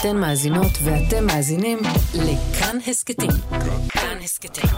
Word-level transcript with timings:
אתן 0.00 0.16
מאזינות 0.16 0.72
ואתם 0.84 1.26
מאזינים 1.26 1.78
לכאן 2.14 2.76
הסכתים. 2.86 3.30
כאן 3.88 4.18
הסכתים, 4.24 4.70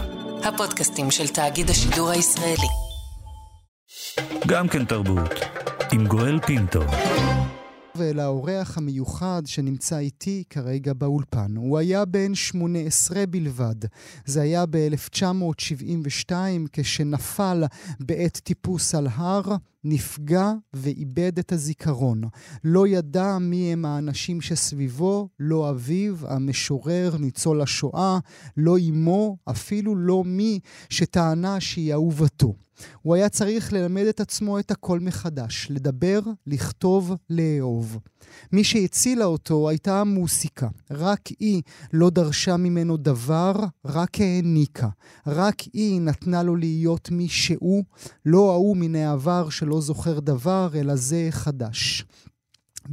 הפודקאסטים 0.43 1.11
של 1.11 1.27
תאגיד 1.27 1.69
השידור 1.69 2.09
הישראלי. 2.09 2.67
גם 4.47 4.67
כן 4.67 4.85
תרבות, 4.85 5.31
עם 5.91 6.07
גואל 6.07 6.39
פינטו. 6.39 6.79
ולאורח 7.95 8.77
המיוחד 8.77 9.41
שנמצא 9.45 9.97
איתי 9.97 10.43
כרגע 10.49 10.93
באולפן. 10.93 11.55
הוא 11.55 11.77
היה 11.77 12.05
בן 12.05 12.35
18 12.35 13.25
בלבד. 13.25 13.75
זה 14.25 14.41
היה 14.41 14.65
ב-1972 14.69 16.33
כשנפל 16.73 17.63
בעת 17.99 18.39
טיפוס 18.43 18.95
על 18.95 19.07
הר, 19.15 19.55
נפגע 19.83 20.51
ואיבד 20.73 21.39
את 21.39 21.51
הזיכרון. 21.51 22.21
לא 22.63 22.87
ידע 22.87 23.37
מי 23.37 23.73
הם 23.73 23.85
האנשים 23.85 24.41
שסביבו, 24.41 25.29
לא 25.39 25.69
אביו, 25.69 26.15
המשורר, 26.27 27.15
ניצול 27.19 27.61
השואה, 27.61 28.19
לא 28.57 28.77
אמו, 28.89 29.37
אפילו 29.49 29.95
לא 29.95 30.23
מי 30.23 30.59
שטענה 30.89 31.59
שהיא 31.59 31.93
אהובתו. 31.93 32.53
הוא 33.01 33.15
היה 33.15 33.29
צריך 33.29 33.73
ללמד 33.73 34.05
את 34.05 34.19
עצמו 34.19 34.59
את 34.59 34.71
הכל 34.71 34.99
מחדש, 34.99 35.67
לדבר, 35.69 36.19
לכתוב, 36.47 37.15
לאהוב. 37.29 37.99
מי 38.51 38.63
שהצילה 38.63 39.25
אותו 39.25 39.69
הייתה 39.69 40.01
המוסיקה. 40.01 40.67
רק 40.91 41.27
היא 41.39 41.61
לא 41.93 42.09
דרשה 42.09 42.57
ממנו 42.57 42.97
דבר, 42.97 43.53
רק 43.85 44.21
העניקה. 44.21 44.89
רק 45.27 45.61
היא 45.73 46.01
נתנה 46.01 46.43
לו 46.43 46.55
להיות 46.55 47.11
מי 47.11 47.27
שהוא, 47.27 47.83
לא 48.25 48.51
ההוא 48.51 48.77
מן 48.77 48.95
העבר 48.95 49.49
שלא 49.49 49.81
זוכר 49.81 50.19
דבר, 50.19 50.69
אלא 50.75 50.95
זה 50.95 51.27
חדש. 51.31 52.05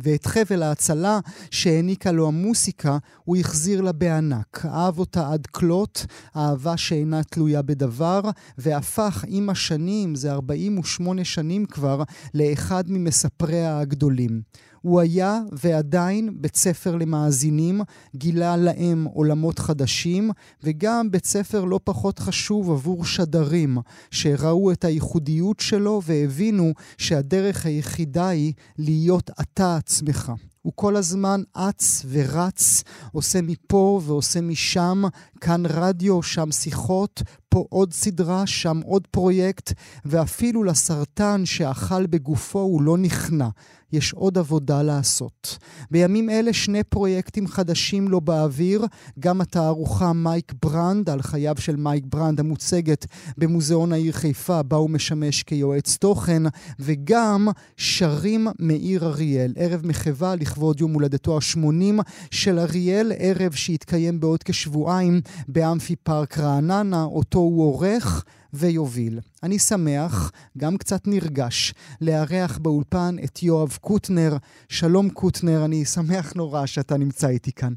ואת 0.02 0.26
חבל 0.26 0.62
ההצלה 0.62 1.20
שהעניקה 1.50 2.12
לו 2.12 2.28
המוסיקה, 2.28 2.98
הוא 3.24 3.36
החזיר 3.36 3.80
לה 3.80 3.92
בענק. 3.92 4.64
אהב 4.64 4.98
אותה 4.98 5.32
עד 5.32 5.46
כלות, 5.46 6.06
אהבה 6.36 6.76
שאינה 6.76 7.22
תלויה 7.22 7.62
בדבר, 7.62 8.20
והפך 8.58 9.24
עם 9.28 9.50
השנים, 9.50 10.14
זה 10.14 10.32
48 10.32 11.24
שנים 11.24 11.66
כבר, 11.66 12.02
לאחד 12.34 12.84
ממספריה 12.88 13.78
הגדולים. 13.78 14.42
הוא 14.80 15.00
היה 15.00 15.40
ועדיין 15.52 16.30
בית 16.40 16.56
ספר 16.56 16.96
למאזינים, 16.96 17.80
גילה 18.16 18.56
להם 18.56 19.04
עולמות 19.04 19.58
חדשים, 19.58 20.30
וגם 20.62 21.10
בית 21.10 21.24
ספר 21.24 21.64
לא 21.64 21.80
פחות 21.84 22.18
חשוב 22.18 22.70
עבור 22.70 23.04
שדרים, 23.04 23.78
שראו 24.10 24.72
את 24.72 24.84
הייחודיות 24.84 25.60
שלו 25.60 26.00
והבינו 26.04 26.72
שהדרך 26.98 27.66
היחידה 27.66 28.28
היא 28.28 28.52
להיות 28.78 29.30
אתה 29.40 29.76
עצמך. 29.76 30.32
הוא 30.66 30.72
כל 30.76 30.96
הזמן 30.96 31.42
אץ 31.52 32.06
ורץ, 32.08 32.82
עושה 33.12 33.42
מפה 33.42 34.00
ועושה 34.04 34.40
משם, 34.40 35.02
כאן 35.40 35.62
רדיו, 35.66 36.22
שם 36.22 36.52
שיחות, 36.52 37.22
פה 37.48 37.64
עוד 37.68 37.92
סדרה, 37.92 38.46
שם 38.46 38.80
עוד 38.84 39.06
פרויקט, 39.10 39.72
ואפילו 40.04 40.64
לסרטן 40.64 41.46
שאכל 41.46 42.06
בגופו 42.06 42.58
הוא 42.58 42.82
לא 42.82 42.98
נכנע. 42.98 43.48
יש 43.92 44.12
עוד 44.12 44.38
עבודה 44.38 44.82
לעשות. 44.82 45.58
בימים 45.90 46.30
אלה 46.30 46.52
שני 46.52 46.84
פרויקטים 46.84 47.46
חדשים 47.46 48.08
לו 48.08 48.20
באוויר, 48.20 48.86
גם 49.18 49.40
התערוכה 49.40 50.12
מייק 50.12 50.52
ברנט, 50.62 51.10
על 51.10 51.22
חייו 51.22 51.54
של 51.58 51.76
מייק 51.76 52.04
ברנט, 52.08 52.40
המוצגת 52.40 53.06
במוזיאון 53.38 53.92
העיר 53.92 54.12
חיפה, 54.12 54.62
בה 54.62 54.76
הוא 54.76 54.90
משמש 54.90 55.42
כיועץ 55.42 55.96
תוכן, 55.96 56.42
וגם 56.78 57.48
שרים 57.76 58.48
מאיר 58.58 59.06
אריאל, 59.06 59.52
ערב 59.56 59.86
מחווה 59.86 60.34
לכבוד 60.36 60.55
יום 60.80 60.92
הולדתו 60.92 61.36
ה-80 61.36 62.02
של 62.30 62.58
אריאל, 62.58 63.12
ערב 63.18 63.52
שיתקיים 63.52 64.20
בעוד 64.20 64.42
כשבועיים 64.42 65.20
באמפי 65.48 65.96
פארק 65.96 66.38
רעננה, 66.38 67.02
אותו 67.02 67.38
הוא 67.38 67.62
עורך. 67.62 68.24
ויוביל. 68.52 69.20
אני 69.42 69.58
שמח, 69.58 70.32
גם 70.58 70.76
קצת 70.76 71.06
נרגש, 71.06 71.74
לארח 72.00 72.58
באולפן 72.58 73.16
את 73.24 73.42
יואב 73.42 73.78
קוטנר. 73.80 74.36
שלום 74.68 75.10
קוטנר, 75.10 75.64
אני 75.64 75.84
שמח 75.84 76.32
נורא 76.32 76.66
שאתה 76.66 76.96
נמצא 76.96 77.28
איתי 77.28 77.52
כאן. 77.52 77.72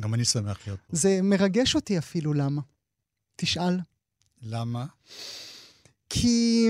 גם 0.00 0.14
אני 0.14 0.24
שמח 0.24 0.58
להיות 0.66 0.80
פה. 0.80 0.96
זה 0.96 1.20
מרגש 1.22 1.74
אותי 1.74 1.98
אפילו, 1.98 2.34
למה? 2.34 2.62
תשאל. 3.36 3.78
למה? 4.42 4.86
כי... 6.10 6.68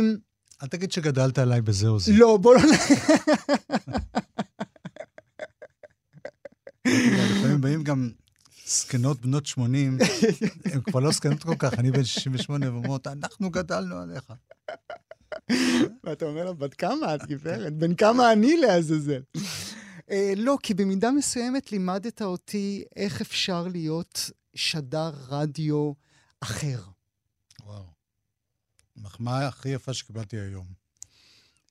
אל 0.62 0.68
תגיד 0.68 0.92
שגדלת 0.92 1.38
עליי 1.38 1.60
בזה 1.60 1.88
או 1.88 2.00
זה. 2.00 2.12
לא, 2.12 2.36
בוא 2.36 2.54
לא... 2.54 2.60
לפעמים 6.86 7.60
באים 7.60 7.82
גם 7.82 8.10
זקנות 8.66 9.11
בנות 9.22 9.46
80, 9.46 9.98
הן 10.72 10.80
כבר 10.80 11.00
לא 11.00 11.12
זקנות 11.12 11.42
כל 11.42 11.54
כך, 11.58 11.74
אני 11.74 11.90
בן 11.90 12.04
68, 12.04 12.72
ואומרות, 12.72 13.06
אנחנו 13.06 13.50
גדלנו 13.50 13.96
עליך. 13.98 14.32
ואתה 16.04 16.24
אומר 16.24 16.44
לה, 16.44 16.52
בת 16.52 16.74
כמה 16.74 17.14
את, 17.14 17.26
גברת? 17.26 17.72
בן 17.72 17.94
כמה 17.94 18.32
אני 18.32 18.56
לעזאזל? 18.56 19.22
אה, 20.10 20.32
לא, 20.36 20.58
כי 20.62 20.74
במידה 20.74 21.10
מסוימת 21.10 21.72
לימדת 21.72 22.22
אותי 22.22 22.84
איך 22.96 23.20
אפשר 23.20 23.68
להיות 23.68 24.30
שדר 24.54 25.12
רדיו 25.28 25.92
אחר. 26.40 26.80
וואו. 27.64 27.84
מחמאה 28.96 29.46
הכי 29.46 29.68
יפה 29.68 29.94
שקיבלתי 29.94 30.36
היום. 30.36 30.66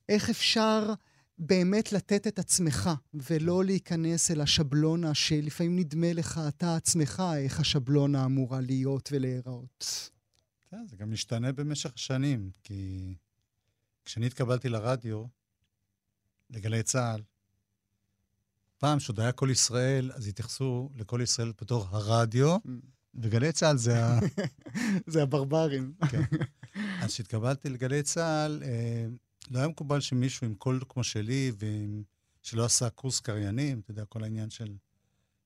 איך 0.08 0.30
אפשר 0.30 0.92
באמת 1.38 1.92
לתת 1.92 2.26
את 2.26 2.38
עצמך, 2.38 2.90
ולא 3.14 3.64
להיכנס 3.64 4.30
אל 4.30 4.40
השבלונה 4.40 5.14
שלפעמים 5.14 5.78
נדמה 5.78 6.12
לך 6.12 6.40
אתה 6.48 6.76
עצמך 6.76 7.22
איך 7.36 7.60
השבלונה 7.60 8.24
אמורה 8.24 8.60
להיות 8.60 9.08
ולהיראות. 9.12 10.10
כן, 10.70 10.86
זה 10.86 10.96
גם 10.96 11.10
משתנה 11.10 11.52
במשך 11.52 11.92
השנים, 11.94 12.50
כי 12.64 13.14
כשאני 14.04 14.26
התקבלתי 14.26 14.68
לרדיו, 14.68 15.24
לגלי 16.50 16.82
צה"ל, 16.82 17.22
פעם, 18.78 19.00
שעוד 19.00 19.20
היה 19.20 19.32
כל 19.32 19.48
ישראל, 19.50 20.12
אז 20.14 20.26
התייחסו 20.26 20.90
לכל 20.96 21.20
ישראל 21.22 21.52
בתור 21.60 21.86
הרדיו, 21.90 22.56
mm. 22.56 22.70
וגלי 23.14 23.52
צה"ל 23.52 23.76
זה 23.76 24.04
ה... 24.04 24.18
זה 25.12 25.22
הברברים. 25.22 25.94
כן. 26.10 26.22
אז 27.02 27.10
כשהתקבלתי 27.12 27.68
לגלי 27.68 28.02
צה"ל, 28.02 28.62
אה, 28.62 29.06
לא 29.50 29.58
היה 29.58 29.68
מקובל 29.68 30.00
שמישהו 30.00 30.46
עם 30.46 30.54
קול 30.54 30.80
כמו 30.88 31.04
שלי, 31.04 31.52
ושלא 32.42 32.64
עשה 32.64 32.90
קורס 32.90 33.20
קריינים, 33.20 33.80
אתה 33.80 33.90
יודע, 33.90 34.04
כל 34.04 34.22
העניין 34.22 34.50
של 34.50 34.76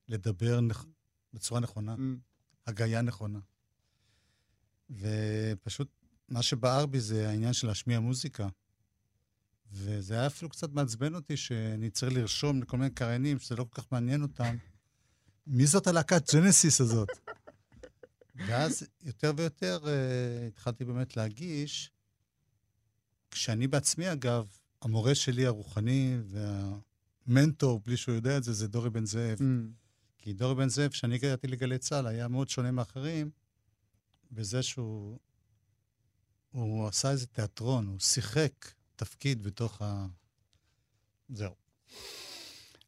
לדבר 0.09 0.61
נכ... 0.61 0.85
בצורה 1.33 1.61
נכונה, 1.61 1.95
mm. 1.95 1.99
הגייה 2.67 3.03
נכונה. 3.03 3.39
ופשוט, 4.91 5.89
מה 6.29 6.43
שבער 6.43 6.87
בי 6.87 7.01
זה 7.01 7.29
העניין 7.29 7.53
של 7.53 7.67
להשמיע 7.67 8.01
מוזיקה. 8.01 8.49
וזה 9.73 10.15
היה 10.15 10.27
אפילו 10.27 10.51
קצת 10.51 10.73
מעצבן 10.73 11.15
אותי 11.15 11.37
שאני 11.37 11.91
צריך 11.91 12.13
לרשום 12.13 12.63
לכל 12.63 12.77
מיני 12.77 12.91
קריינים, 12.91 13.39
שזה 13.39 13.57
לא 13.57 13.67
כל 13.71 13.83
כך 13.83 13.93
מעניין 13.93 14.23
אותם. 14.23 14.57
מי 15.47 15.67
זאת 15.67 15.87
הלהקת 15.87 16.35
ג'נסיס 16.35 16.81
הזאת? 16.81 17.09
ואז 18.35 18.87
יותר 19.03 19.33
ויותר 19.37 19.79
uh, 19.85 20.49
התחלתי 20.49 20.85
באמת 20.85 21.17
להגיש 21.17 21.91
כשאני 23.31 23.67
בעצמי, 23.67 24.13
אגב, 24.13 24.47
המורה 24.83 25.15
שלי 25.15 25.47
הרוחני 25.47 26.19
והמנטור, 27.27 27.81
בלי 27.87 27.97
שהוא 27.97 28.15
יודע 28.15 28.37
את 28.37 28.45
זה, 28.45 28.53
זה 28.53 28.69
דורי 28.69 28.91
בן 28.91 29.07
זאב. 29.07 29.39
Mm. 29.39 29.43
כי 30.19 30.33
דורי 30.33 30.55
בן 30.55 30.69
זאב, 30.69 30.91
כשאני 30.91 31.15
הגעתי 31.15 31.47
לגלי 31.47 31.79
צה"ל, 31.79 32.07
היה 32.07 32.29
מאוד 32.29 32.49
שונה 32.49 32.71
מאחרים 32.71 33.31
בזה 34.33 34.63
שהוא 34.63 35.19
הוא 36.51 36.89
עשה 36.89 37.11
איזה 37.11 37.27
תיאטרון, 37.27 37.87
הוא 37.87 37.99
שיחק 37.99 38.53
תפקיד 38.97 39.43
בתוך 39.43 39.83
ה... 39.83 40.07
זהו. 41.29 41.55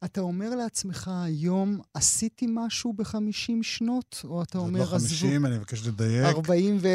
אתה 0.05 0.21
אומר 0.21 0.55
לעצמך 0.55 1.11
היום, 1.25 1.81
עשיתי 1.95 2.47
משהו 2.49 2.93
בחמישים 2.93 3.63
שנות, 3.63 4.21
או 4.25 4.43
אתה 4.43 4.59
אומר, 4.59 4.83
עזבו... 4.83 4.99
זה 4.99 5.07
לא 5.07 5.09
חמישים, 5.09 5.47
אני 5.47 5.59
מבקש 5.59 5.87
לדייק. 5.87 6.37
ארבעים 6.37 6.79
ו... 6.81 6.89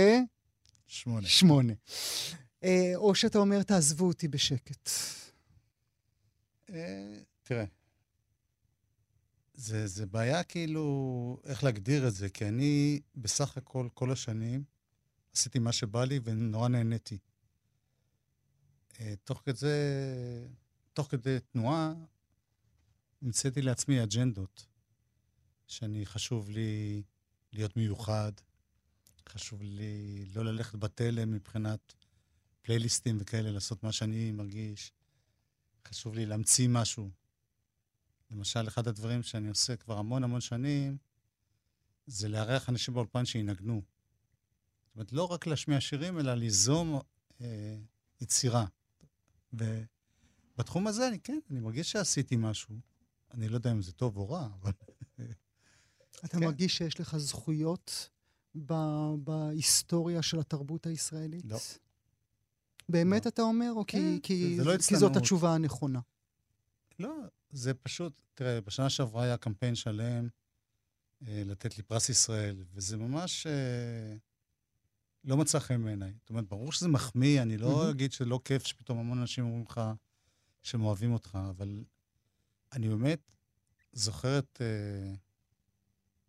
שמונה. 0.87 1.27
שמונה. 1.27 1.73
אה, 2.63 2.91
או 2.95 3.15
שאתה 3.15 3.37
אומר, 3.37 3.63
תעזבו 3.63 4.07
אותי 4.07 4.27
בשקט? 4.27 4.89
אה, 6.69 7.19
תראה, 7.43 7.65
זה, 9.53 9.87
זה 9.87 10.05
בעיה 10.05 10.43
כאילו, 10.43 11.41
איך 11.43 11.63
להגדיר 11.63 12.07
את 12.07 12.13
זה, 12.13 12.29
כי 12.29 12.47
אני 12.47 13.01
בסך 13.15 13.57
הכל, 13.57 13.87
כל 13.93 14.11
השנים, 14.11 14.63
עשיתי 15.35 15.59
מה 15.59 15.71
שבא 15.71 16.05
לי 16.05 16.19
ונורא 16.23 16.67
נהניתי. 16.67 17.17
אה, 18.99 19.13
תוך 19.23 19.41
כדי, 19.45 19.67
תוך 20.93 21.07
כדי 21.11 21.37
תנועה, 21.39 21.93
המצאתי 23.21 23.61
לעצמי 23.61 24.03
אג'נדות, 24.03 24.65
שאני, 25.67 26.05
חשוב 26.05 26.49
לי 26.49 27.03
להיות 27.53 27.77
מיוחד, 27.77 28.31
חשוב 29.29 29.61
לי 29.61 30.25
לא 30.35 30.45
ללכת 30.45 30.75
בתלם 30.75 31.31
מבחינת 31.31 31.93
פלייליסטים 32.63 33.17
וכאלה, 33.19 33.51
לעשות 33.51 33.83
מה 33.83 33.91
שאני 33.91 34.31
מרגיש. 34.31 34.91
חשוב 35.87 36.13
לי 36.15 36.25
להמציא 36.25 36.67
משהו. 36.69 37.09
למשל, 38.31 38.67
אחד 38.67 38.87
הדברים 38.87 39.23
שאני 39.23 39.49
עושה 39.49 39.75
כבר 39.75 39.97
המון 39.97 40.23
המון 40.23 40.41
שנים, 40.41 40.97
זה 42.07 42.29
לארח 42.29 42.69
אנשים 42.69 42.93
באולפן 42.93 43.25
שינגנו. 43.25 43.81
זאת 44.85 44.95
אומרת, 44.95 45.11
לא 45.11 45.23
רק 45.23 45.47
להשמיע 45.47 45.81
שירים, 45.81 46.19
אלא 46.19 46.33
ליזום 46.33 46.99
אה, 47.41 47.77
יצירה. 48.21 48.65
ובתחום 49.53 50.87
הזה, 50.87 51.07
אני 51.07 51.19
כן, 51.19 51.39
אני 51.51 51.59
מרגיש 51.59 51.91
שעשיתי 51.91 52.35
משהו. 52.35 52.75
אני 53.31 53.49
לא 53.49 53.55
יודע 53.55 53.71
אם 53.71 53.81
זה 53.81 53.91
טוב 53.91 54.17
או 54.17 54.29
רע, 54.29 54.47
אבל... 54.61 54.71
אתה 56.25 56.37
כן. 56.37 56.39
מרגיש 56.39 56.77
שיש 56.77 56.99
לך 56.99 57.17
זכויות 57.17 58.09
ב- 58.55 59.15
בהיסטוריה 59.23 60.21
של 60.21 60.39
התרבות 60.39 60.85
הישראלית? 60.85 61.45
לא. 61.45 61.57
באמת 62.89 63.25
לא. 63.25 63.29
אתה 63.29 63.41
אומר, 63.41 63.71
או 63.75 63.85
כי, 63.85 63.97
כן, 63.97 64.19
כי, 64.19 64.55
זה 64.57 64.63
לא 64.63 64.77
כי 64.77 64.95
זאת. 64.95 65.15
התשובה 65.15 65.55
הנכונה? 65.55 65.99
לא, 66.99 67.15
זה 67.51 67.73
פשוט, 67.73 68.13
תראה, 68.33 68.61
בשנה 68.61 68.89
שעברה 68.89 69.23
היה 69.23 69.37
קמפיין 69.37 69.75
שלם 69.75 70.27
אה, 71.27 71.43
לתת 71.45 71.77
לי 71.77 71.83
פרס 71.83 72.09
ישראל, 72.09 72.63
וזה 72.73 72.97
ממש 72.97 73.47
אה, 73.47 74.15
לא 75.23 75.37
מצא 75.37 75.59
חן 75.59 75.83
בעיניי. 75.83 76.13
זאת 76.19 76.29
אומרת, 76.29 76.47
ברור 76.47 76.71
שזה 76.71 76.87
מחמיא, 76.87 77.41
אני 77.41 77.57
לא. 77.57 77.89
אגיד 77.91 78.11
שלא 78.11 78.39
כיף 78.45 78.65
שפתאום 78.65 78.97
המון 78.97 79.19
אנשים 79.19 79.43
אומרים 79.43 79.65
לך 79.69 79.81
שהם 80.63 80.81
אוהבים 80.81 81.13
אותך, 81.13 81.37
אבל 81.49 81.83
אני 82.73 82.89
באמת 82.89 83.31
זוכר 83.93 84.39
את, 84.39 84.61
אה, 84.61 85.13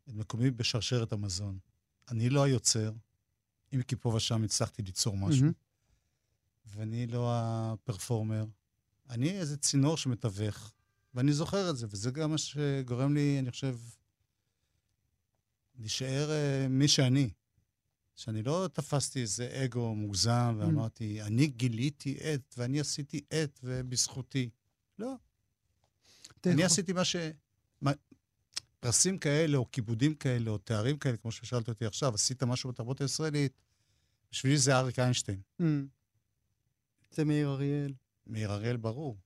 את 0.08 0.14
מקומי 0.14 0.50
בשרשרת 0.50 1.12
המזון. 1.12 1.58
אני 2.08 2.30
לא 2.30 2.42
היוצר, 2.42 2.92
אם 3.74 3.82
כי 3.82 3.96
פה 3.96 4.08
ושם 4.08 4.42
הצלחתי 4.42 4.82
ליצור 4.82 5.16
משהו. 5.16 5.46
ואני 6.66 7.06
לא 7.06 7.31
הפרפורמר. 7.32 8.44
אני 9.11 9.31
איזה 9.31 9.56
צינור 9.56 9.96
שמתווך, 9.96 10.72
ואני 11.14 11.32
זוכר 11.32 11.70
את 11.70 11.76
זה, 11.76 11.87
וזה 11.90 12.11
גם 12.11 12.31
מה 12.31 12.38
שגורם 12.38 13.14
לי, 13.14 13.38
אני 13.38 13.50
חושב, 13.50 13.78
להישאר 15.78 16.28
uh, 16.31 16.69
מי 16.69 16.88
שאני. 16.88 17.31
שאני 18.16 18.43
לא 18.43 18.69
תפסתי 18.72 19.20
איזה 19.20 19.64
אגו 19.64 19.94
מוגזם 19.94 20.56
ואמרתי, 20.58 21.22
אני 21.22 21.46
גיליתי 21.46 22.19
את, 22.34 22.55
ואני 22.58 22.81
עשיתי 22.81 23.20
את, 23.28 23.60
ובזכותי. 23.62 24.50
לא. 24.99 25.14
אני 26.46 26.52
יכול- 26.52 26.64
עשיתי 26.64 26.93
מה 26.93 27.05
ש... 27.05 27.17
מה... 27.81 27.93
פרסים 28.81 29.19
כאלה, 29.19 29.56
או 29.56 29.70
כיבודים 29.72 30.14
כאלה, 30.14 30.50
או 30.50 30.58
תארים 30.58 30.99
כאלה, 30.99 31.17
כמו 31.17 31.32
ששאלת 31.32 31.69
אותי 31.69 31.87
עכשיו, 31.87 32.14
עשית 32.14 32.43
משהו 32.43 32.70
בתרבות 32.70 33.00
הישראלית, 33.00 33.52
בשבילי 34.32 34.58
זה 34.58 34.76
אריק 34.76 34.99
איינשטיין. 34.99 35.40
אמ, 35.60 35.87
זה 37.14 37.25
מאיר 37.25 37.49
אריאל. 37.49 37.93
מאיר 38.26 38.52
אריאל 38.52 38.76
ברור. 38.76 39.16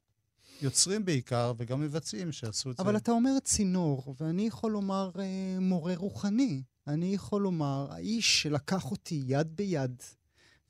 יוצרים 0.62 1.04
בעיקר, 1.04 1.52
וגם 1.58 1.80
מבצעים 1.80 2.32
שעשו 2.32 2.70
את 2.70 2.76
זה. 2.76 2.82
אבל 2.82 2.96
אתה 2.96 3.10
אומר 3.10 3.38
צינור, 3.44 4.14
ואני 4.20 4.46
יכול 4.46 4.72
לומר 4.72 5.10
אה, 5.18 5.24
מורה 5.60 5.94
רוחני. 5.96 6.62
אני 6.86 7.14
יכול 7.14 7.42
לומר, 7.42 7.86
האיש 7.90 8.42
שלקח 8.42 8.90
אותי 8.90 9.22
יד 9.26 9.56
ביד 9.56 10.02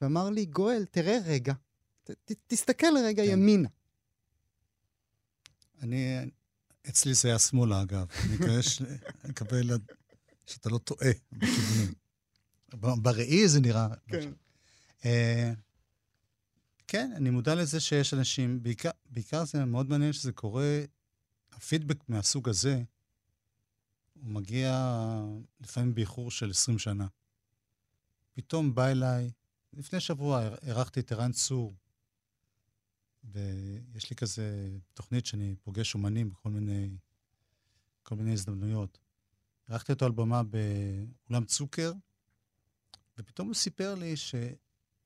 ואמר 0.00 0.31
לי, 0.31 0.47
גואל, 0.47 0.85
תראה 0.91 1.19
רגע, 1.25 1.53
ת, 2.05 2.11
ת, 2.11 2.32
תסתכל 2.47 2.87
רגע 3.05 3.25
כן. 3.25 3.31
ימינה. 3.31 3.69
אני, 5.82 6.19
אצלי 6.88 7.14
זה 7.14 7.29
היה 7.29 7.38
שמאלה, 7.38 7.82
אגב. 7.82 8.06
אני 8.25 8.35
מקווה 8.35 8.62
ש- 8.62 8.82
שאתה 10.47 10.69
לא 10.69 10.79
טועה 10.79 11.11
בכיוונים. 11.32 11.94
בראי 13.03 13.49
זה 13.49 13.61
נראה... 13.61 13.88
כן. 14.09 14.31
כן, 16.90 17.12
אני 17.17 17.31
מודע 17.31 17.55
לזה 17.55 17.81
שיש 17.81 18.14
אנשים, 18.14 18.62
בעיקר, 18.62 18.90
בעיקר 19.11 19.44
זה 19.44 19.64
מאוד 19.64 19.88
מעניין 19.88 20.12
שזה 20.12 20.32
קורה, 20.32 20.85
הפידבק 21.52 22.08
מהסוג 22.08 22.49
הזה, 22.49 22.82
הוא 24.14 24.31
מגיע 24.31 24.94
לפעמים 25.61 25.94
באיחור 25.94 26.31
של 26.31 26.50
20 26.50 26.79
שנה. 26.79 27.06
פתאום 28.32 28.75
בא 28.75 28.87
אליי, 28.87 29.31
לפני 29.73 30.00
שבוע 30.00 30.49
אירחתי 30.62 31.00
את 31.00 31.12
ערן 31.12 31.32
צור, 31.32 31.75
ויש 33.25 34.11
לי 34.11 34.17
כזה 34.17 34.76
תוכנית 34.94 35.26
שאני 35.26 35.55
פוגש 35.62 35.94
אומנים 35.94 36.31
בכל 36.31 36.50
מיני, 36.50 36.96
כל 38.02 38.17
מיני 38.17 38.32
הזדמנויות. 38.32 38.99
אירחתי 39.69 39.93
אותו 39.93 40.05
על 40.05 40.12
במה 40.12 40.43
באולם 40.43 41.44
צוקר, 41.44 41.93
ופתאום 43.19 43.49
הוא 43.49 43.55
סיפר 43.55 43.94
לי 43.94 44.17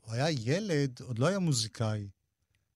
שהוא 0.02 0.14
היה 0.14 0.30
ילד, 0.30 1.00
עוד 1.00 1.18
לא 1.18 1.26
היה 1.26 1.38
מוזיקאי, 1.38 2.08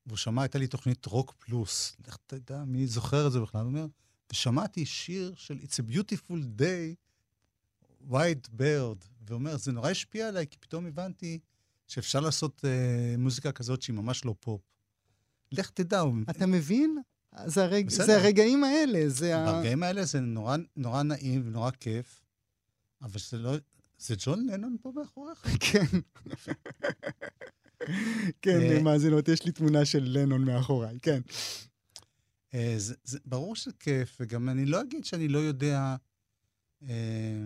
והוא 0.07 0.17
שמע, 0.17 0.43
הייתה 0.43 0.59
לי 0.59 0.67
תוכנית 0.67 1.07
רוק 1.07 1.35
פלוס. 1.39 1.97
לך 2.07 2.17
תדע, 2.27 2.65
מי 2.65 2.87
זוכר 2.87 3.27
את 3.27 3.33
זה 3.33 3.41
בכלל? 3.41 3.61
הוא 3.61 3.69
אומר, 3.69 3.87
ושמעתי 4.33 4.87
שיר 4.87 5.35
של 5.37 5.59
It's 5.63 5.75
a 5.75 5.95
Beautiful 5.95 6.61
Day, 6.61 6.95
White 8.11 8.61
Bird, 8.61 9.07
ואומר, 9.27 9.57
זה 9.57 9.73
נורא 9.73 9.91
השפיע 9.91 10.29
עליי, 10.29 10.47
כי 10.47 10.57
פתאום 10.61 10.87
הבנתי 10.87 11.39
שאפשר 11.87 12.21
לעשות 12.21 12.65
uh, 12.65 13.19
מוזיקה 13.19 13.53
כזאת 13.53 13.83
שהיא 13.83 13.97
ממש 13.97 14.25
לא 14.25 14.35
פופ. 14.41 14.61
לך 15.53 15.71
תדע, 15.71 16.01
הוא... 16.01 16.15
אתה 16.31 16.47
מבין? 16.47 16.99
זה, 17.47 17.65
הרג... 17.65 17.87
בסדר. 17.87 18.07
זה 18.07 18.17
הרגעים 18.17 18.65
האלה, 18.65 19.09
זה 19.09 19.39
ה... 19.39 19.53
ברגעים 19.53 19.83
האלה 19.83 20.05
זה 20.05 20.21
נורא, 20.21 20.57
נורא 20.77 21.03
נעים 21.03 21.43
ונורא 21.47 21.71
כיף, 21.71 22.23
אבל 23.03 23.21
זה 23.31 23.39
לא... 23.39 23.57
זה 23.99 24.15
ג'ון 24.19 24.47
לנון 24.47 24.77
פה 24.83 24.93
מאחוריך? 24.95 25.47
כן. 25.73 26.01
כן, 28.43 28.61
אה, 28.61 28.83
מאזינות, 28.83 29.29
יש 29.29 29.45
לי 29.45 29.53
תמונה 29.53 29.85
של 29.85 30.05
לנון 30.05 30.45
מאחוריי, 30.45 30.99
כן. 31.03 31.21
אה, 32.55 32.75
זה, 32.77 32.95
זה, 33.05 33.19
ברור 33.25 33.57
שזה 33.57 33.73
כיף, 33.79 34.17
וגם 34.21 34.49
אני 34.49 34.67
לא 34.67 34.81
אגיד 34.81 35.05
שאני 35.05 35.29
לא 35.29 35.39
יודע 35.39 35.97
אה, 36.83 37.45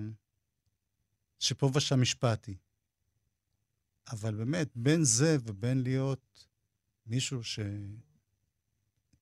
שפה 1.38 1.70
ושם 1.74 2.02
השפעתי. 2.02 2.56
אבל 4.12 4.34
באמת, 4.34 4.68
בין 4.74 5.04
זה 5.04 5.36
ובין 5.42 5.82
להיות 5.82 6.46
מישהו 7.06 7.40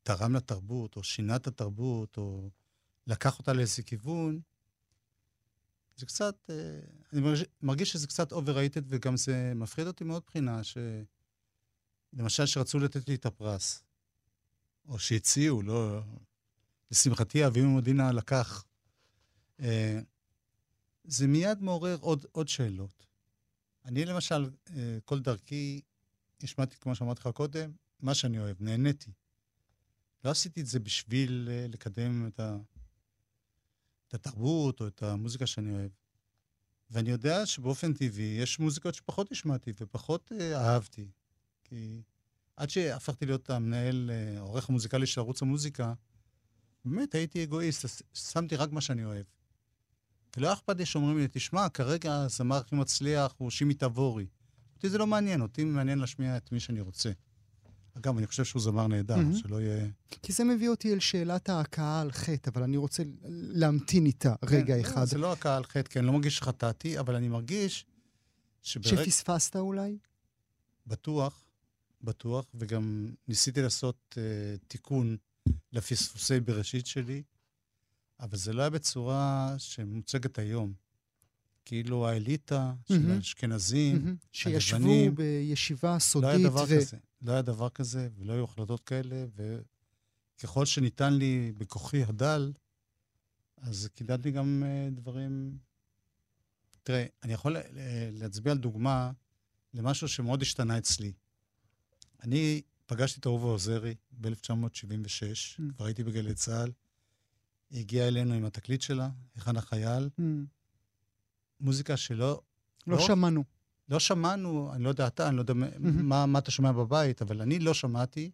שתרם 0.02 0.36
לתרבות, 0.36 0.96
או 0.96 1.02
שינה 1.02 1.36
את 1.36 1.46
התרבות, 1.46 2.16
או 2.16 2.50
לקח 3.06 3.38
אותה 3.38 3.52
לאיזה 3.52 3.82
כיוון, 3.82 4.40
זה 5.98 6.06
קצת, 6.06 6.50
אה, 6.50 6.80
אני 7.12 7.20
מרגיש, 7.20 7.44
מרגיש 7.62 7.92
שזה 7.92 8.06
קצת 8.06 8.32
overrated, 8.32 8.82
וגם 8.86 9.16
זה 9.16 9.52
מפחיד 9.54 9.86
אותי 9.86 10.04
מאוד 10.04 10.22
מבחינה, 10.22 10.64
ש... 10.64 10.78
למשל, 12.12 12.46
שרצו 12.46 12.78
לתת 12.78 13.08
לי 13.08 13.14
את 13.14 13.26
הפרס. 13.26 13.82
או 14.88 14.98
שהציעו, 14.98 15.62
לא... 15.62 16.02
לשמחתי, 16.90 17.46
אביב 17.46 17.64
מדינה 17.64 18.12
לקח. 18.12 18.64
אה, 19.60 20.00
זה 21.04 21.26
מיד 21.26 21.62
מעורר 21.62 21.96
עוד, 22.00 22.26
עוד 22.32 22.48
שאלות. 22.48 23.06
אני 23.84 24.04
למשל, 24.04 24.50
אה, 24.76 24.98
כל 25.04 25.20
דרכי, 25.20 25.80
השמעתי, 26.42 26.76
כמו 26.76 26.94
שאמרתי 26.94 27.20
לך 27.20 27.28
קודם, 27.34 27.72
מה 28.00 28.14
שאני 28.14 28.38
אוהב, 28.38 28.56
נהניתי. 28.60 29.10
לא 30.24 30.30
עשיתי 30.30 30.60
את 30.60 30.66
זה 30.66 30.80
בשביל 30.80 31.48
לקדם 31.68 32.26
את, 32.26 32.40
ה, 32.40 32.56
את 34.08 34.14
התרבות 34.14 34.80
או 34.80 34.86
את 34.86 35.02
המוזיקה 35.02 35.46
שאני 35.46 35.72
אוהב. 35.72 35.90
ואני 36.90 37.10
יודע 37.10 37.46
שבאופן 37.46 37.92
טבעי 37.92 38.38
יש 38.42 38.58
מוזיקות 38.58 38.94
שפחות 38.94 39.32
השמעתי 39.32 39.72
ופחות 39.80 40.32
אה, 40.32 40.60
אהבתי. 40.60 41.08
כי 41.64 42.02
עד 42.56 42.70
שהפכתי 42.70 43.26
להיות 43.26 43.50
המנהל, 43.50 44.10
אה, 44.10 44.38
העורך 44.38 44.68
המוזיקלי 44.68 45.06
של 45.06 45.20
ערוץ 45.20 45.42
המוזיקה, 45.42 45.94
באמת 46.84 47.14
הייתי 47.14 47.44
אגואיסט, 47.44 48.02
שמתי 48.14 48.56
רק 48.56 48.72
מה 48.72 48.80
שאני 48.80 49.04
אוהב. 49.04 49.26
ולא 50.36 50.46
היה 50.46 50.54
אכפת 50.54 50.76
לי 50.76 50.86
שאומרים 50.86 51.18
לי, 51.18 51.28
תשמע, 51.32 51.68
כרגע 51.68 52.14
הזמר 52.14 52.56
הכי 52.56 52.76
מצליח 52.76 53.34
הוא 53.38 53.50
שימי 53.50 53.74
תבורי. 53.74 54.26
אותי 54.76 54.88
זה 54.88 54.98
לא 54.98 55.06
מעניין, 55.06 55.40
אותי 55.40 55.64
מעניין 55.64 55.98
להשמיע 55.98 56.36
את 56.36 56.52
מי 56.52 56.60
שאני 56.60 56.80
רוצה. 56.80 57.10
אגב, 57.96 58.18
אני 58.18 58.26
חושב 58.26 58.44
שהוא 58.44 58.62
זמר 58.62 58.86
נהדר, 58.86 59.16
מהמם. 59.16 59.36
שלא 59.36 59.60
יהיה... 59.60 59.86
כי 60.22 60.32
זה 60.32 60.44
מביא 60.44 60.68
אותי 60.68 60.92
אל 60.92 60.98
שאלת 60.98 61.48
ההכאה 61.48 62.00
על 62.00 62.12
חטא, 62.12 62.50
אבל 62.50 62.62
אני 62.62 62.76
רוצה 62.76 63.02
להמתין 63.28 64.06
איתה 64.06 64.34
רגע 64.44 64.74
כן, 64.74 64.80
אחד. 64.80 65.04
זה 65.04 65.18
לא 65.18 65.32
הקהל 65.32 65.64
חטא, 65.64 65.82
כי 65.90 65.98
אני 65.98 66.06
לא 66.06 66.12
מרגיש 66.12 66.36
שחטאתי, 66.36 66.98
אבל 66.98 67.14
אני 67.14 67.28
מרגיש 67.28 67.86
שברגע... 68.62 69.04
שפספסת 69.04 69.56
אולי? 69.56 69.98
בטוח, 70.86 71.44
בטוח, 72.02 72.46
וגם 72.54 73.12
ניסיתי 73.28 73.62
לעשות 73.62 74.14
uh, 74.14 74.18
תיקון 74.68 75.16
לפספוסי 75.72 76.40
בראשית 76.40 76.86
שלי, 76.86 77.22
אבל 78.20 78.36
זה 78.38 78.52
לא 78.52 78.62
היה 78.62 78.70
בצורה 78.70 79.54
שמוצגת 79.58 80.38
היום. 80.38 80.72
כאילו 81.64 82.08
האליטה 82.08 82.72
של. 82.88 83.10
האשכנזים, 83.10 83.96
מהמם. 83.96 84.16
שישבו 84.32 84.76
הלבנים. 84.76 85.14
בישיבה 85.14 85.88
לא 85.88 85.92
היה 85.92 86.00
סודית. 86.00 86.42
דבר 86.42 86.64
ו- 86.68 86.80
כזה. 86.80 86.96
לא 87.22 87.32
היה 87.32 87.42
דבר 87.42 87.68
כזה, 87.68 88.08
ולא 88.18 88.32
היו 88.32 88.44
החלטות 88.44 88.80
כאלה, 88.84 89.26
וככל 90.38 90.64
שניתן 90.66 91.12
לי 91.14 91.52
בכוחי 91.58 92.02
הדל, 92.02 92.52
אז 93.56 93.88
קידמתי 93.94 94.30
גם 94.30 94.62
uh, 94.66 94.94
דברים... 94.94 95.58
תראה, 96.82 97.06
אני 97.22 97.32
יכול 97.32 97.56
uh, 97.56 97.60
להצביע 98.12 98.52
על 98.52 98.58
דוגמה 98.58 99.12
למשהו 99.74 100.08
שמאוד 100.08 100.42
השתנה 100.42 100.78
אצלי. 100.78 101.12
אני 102.22 102.62
פגשתי 102.86 103.20
את 103.20 103.26
אהובה 103.26 103.46
עוזרי 103.48 103.94
ב-1976, 104.10 104.30
Mm. 105.58 105.74
כבר 105.76 105.84
הייתי 105.84 106.04
בגלי 106.04 106.34
צה"ל. 106.34 106.72
היא 107.70 107.80
הגיעה 107.80 108.08
אלינו 108.08 108.34
עם 108.34 108.44
התקליט 108.44 108.82
שלה, 108.82 109.10
היכן 109.34 109.56
החייל, 109.56 110.08
Mm. 110.18 110.22
מוזיקה 111.60 111.96
שלא... 111.96 112.42
לא 112.86 112.96
לא- 112.96 113.06
שמענו. 113.06 113.44
לא 113.88 113.98
שמענו, 113.98 114.72
אני 114.74 114.84
לא 114.84 114.88
יודע 114.88 115.06
אתה, 115.06 115.28
אני 115.28 115.36
לא 115.36 115.40
יודע. 115.40 115.54
מה, 115.78 116.26
מה 116.26 116.38
אתה 116.38 116.50
שומע 116.50 116.72
בבית, 116.72 117.22
אבל 117.22 117.40
אני 117.40 117.58
לא 117.58 117.74
שמעתי, 117.74 118.30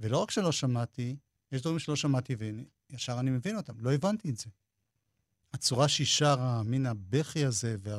ולא 0.00 0.18
רק 0.18 0.30
שלא 0.30 0.52
שמעתי, 0.52 1.16
יש 1.52 1.62
דברים 1.62 1.78
שלא 1.78 1.96
שמעתי 1.96 2.36
וישר 2.90 3.20
אני 3.20 3.30
מבין 3.30 3.56
אותם, 3.56 3.80
לא 3.80 3.92
הבנתי 3.92 4.30
את 4.30 4.36
זה. 4.36 4.50
הצורה 5.52 5.88
שהיא 5.88 6.06
שרה, 6.06 6.62
מין 6.62 6.86
הבכי 6.86 7.44
הזה, 7.44 7.76
וה, 7.82 7.98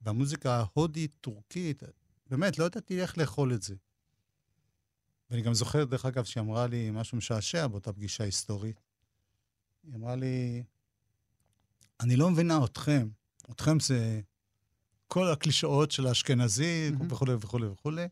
והמוזיקה 0.00 0.56
ההודית-טורקית, 0.56 1.82
באמת, 2.30 2.58
לא 2.58 2.64
ידעתי 2.64 3.02
איך 3.02 3.18
לאכול 3.18 3.54
את 3.54 3.62
זה. 3.62 3.74
ואני 5.30 5.42
גם 5.42 5.54
זוכר, 5.54 5.84
דרך 5.84 6.04
אגב, 6.04 6.24
שהיא 6.24 6.42
אמרה 6.42 6.66
לי 6.66 6.90
משהו 6.90 7.18
משעשע 7.18 7.66
באותה 7.66 7.92
פגישה 7.92 8.24
היסטורית. 8.24 8.80
היא 9.82 9.94
אמרה 9.94 10.16
לי, 10.16 10.62
אני 12.00 12.16
לא 12.16 12.30
מבינה 12.30 12.64
אתכם, 12.64 13.08
אתכם 13.50 13.80
זה 13.80 14.20
כל 15.14 15.32
הקלישאות 15.32 15.90
של 15.90 16.06
האשכנזי 16.06 16.90
מהמם. 16.90 17.12
וכולי 17.12 17.34
וכולי 17.34 17.66
וכולי. 17.66 18.08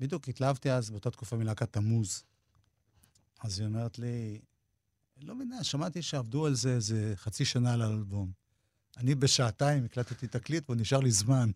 בדיוק 0.00 0.28
התלהבתי 0.28 0.72
אז 0.72 0.90
באותה 0.90 1.10
תקופה 1.10 1.36
מלהקת 1.36 1.72
תמוז. 1.72 2.24
אז 3.40 3.58
היא 3.58 3.66
אומרת 3.66 3.98
לי, 3.98 4.40
לא 5.20 5.34
מבינה, 5.34 5.64
שמעתי 5.64 6.02
שעבדו 6.02 6.46
על 6.46 6.54
זה 6.54 6.74
איזה 6.74 7.12
חצי 7.16 7.44
שנה 7.44 7.72
על 7.72 7.82
האלבום. 7.82 8.32
אני 8.96 9.14
בשעתיים 9.14 9.84
הקלטתי 9.84 10.26
תקליט 10.26 10.64
והוא 10.66 10.80
נשאר 10.80 11.00
לי 11.00 11.10
זמן. 11.10 11.50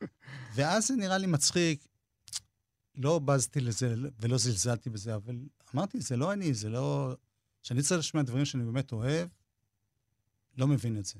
ואז 0.54 0.86
זה 0.86 0.96
נראה 0.96 1.18
לי 1.18 1.26
מצחיק. 1.26 1.88
לא 2.94 3.18
בזתי 3.18 3.60
לזה 3.60 3.94
ולא 4.20 4.38
זלזלתי 4.38 4.90
בזה, 4.90 5.14
אבל 5.14 5.36
אמרתי, 5.74 6.00
זה 6.00 6.16
לא 6.16 6.32
אני, 6.32 6.54
זה 6.54 6.68
לא... 6.68 7.16
כשאני 7.62 7.82
צריך 7.82 7.98
לשמוע 7.98 8.22
דברים 8.22 8.44
שאני 8.44 8.64
באמת 8.64 8.92
אוהב, 8.92 9.28
לא 10.56 10.66
מבין 10.66 10.96
את 10.96 11.04
זה. 11.04 11.18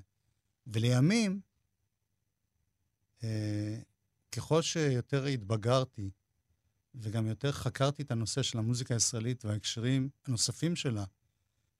ולימים, 0.66 1.40
ככל 4.32 4.62
שיותר 4.62 5.24
התבגרתי, 5.24 6.10
וגם 6.94 7.26
יותר 7.26 7.52
חקרתי 7.52 8.02
את 8.02 8.10
הנושא 8.10 8.42
של 8.42 8.58
המוזיקה 8.58 8.94
הישראלית 8.94 9.44
וההקשרים 9.44 10.08
הנוספים 10.26 10.76
שלה, 10.76 11.04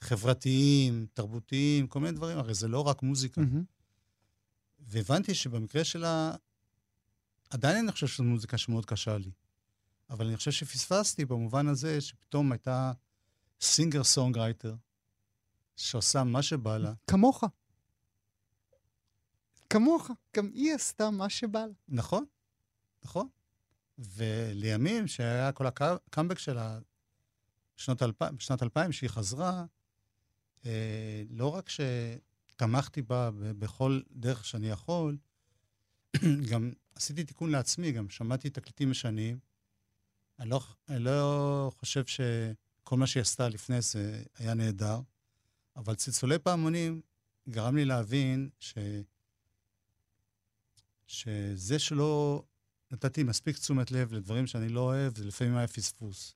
חברתיים, 0.00 1.06
תרבותיים, 1.12 1.86
כל 1.86 2.00
מיני 2.00 2.16
דברים, 2.16 2.38
הרי 2.38 2.54
זה 2.54 2.68
לא 2.68 2.80
רק 2.80 3.02
מוזיקה. 3.02 3.40
מהמם. 3.40 3.64
והבנתי 4.80 5.34
שבמקרה 5.34 5.84
שלה, 5.84 6.34
עדיין 7.50 7.76
אני 7.76 7.92
חושב 7.92 8.06
שזו 8.06 8.24
מוזיקה 8.24 8.58
שמאוד 8.58 8.86
קשה 8.86 9.18
לי. 9.18 9.30
אבל 10.10 10.26
אני 10.26 10.36
חושב 10.36 10.50
שפספסתי 10.50 11.24
במובן 11.24 11.68
הזה 11.68 12.00
שפתאום 12.00 12.52
הייתה 12.52 12.92
singer 13.60 14.04
songwriter, 14.04 14.74
שעושה 15.76 16.24
מה 16.24 16.42
שבא 16.42 16.78
לה. 16.78 16.92
כמוך. 17.06 17.44
כמוך. 19.72 20.10
גם 20.36 20.50
היא 20.54 20.74
עשתה 20.74 21.10
מה 21.10 21.28
שבא 21.28 21.66
לה. 21.66 21.72
נכון, 21.88 22.24
נכון. 23.04 23.28
ולימים, 23.98 25.06
שהיה 25.06 25.52
כל 25.52 25.66
הקאמבק 25.66 26.38
שלה 26.38 26.78
בשנות 27.76 28.02
2000, 28.02 28.36
בשנת 28.36 28.62
2000, 28.62 28.92
שהיא 28.92 29.10
חזרה, 29.10 29.64
אה, 30.66 31.22
לא 31.30 31.54
רק 31.54 31.68
שתמכתי 31.68 33.02
בה 33.02 33.30
בכל 33.34 34.00
דרך 34.10 34.44
שאני 34.44 34.68
יכול, 34.68 35.16
גם 36.50 36.72
עשיתי 36.94 37.24
תיקון 37.24 37.50
לעצמי, 37.50 37.92
גם 37.92 38.08
שמעתי 38.08 38.50
תקליטים 38.50 38.90
ישנים. 38.90 39.38
אני 40.38 40.50
לא, 40.50 40.60
אני 40.88 41.04
לא 41.04 41.70
חושב 41.78 42.04
שכל 42.06 42.96
מה 42.96 43.06
שהיא 43.06 43.20
עשתה 43.20 43.48
לפני 43.48 43.80
זה 43.80 44.22
היה 44.38 44.54
נהדר, 44.54 45.00
אבל 45.76 45.94
צלצולי 45.94 46.38
פעמונים 46.38 47.00
גרם 47.48 47.76
לי 47.76 47.84
להבין 47.84 48.50
ש... 48.60 48.74
שזה 51.06 51.78
שלא 51.78 52.42
נתתי 52.90 53.22
מספיק 53.22 53.58
תשומת 53.58 53.90
לב 53.90 54.12
לדברים 54.12 54.46
שאני 54.46 54.68
לא 54.68 54.80
אוהב, 54.80 55.18
זה 55.18 55.24
לפעמים 55.24 55.56
היה 55.56 55.68
פספוס. 55.68 56.34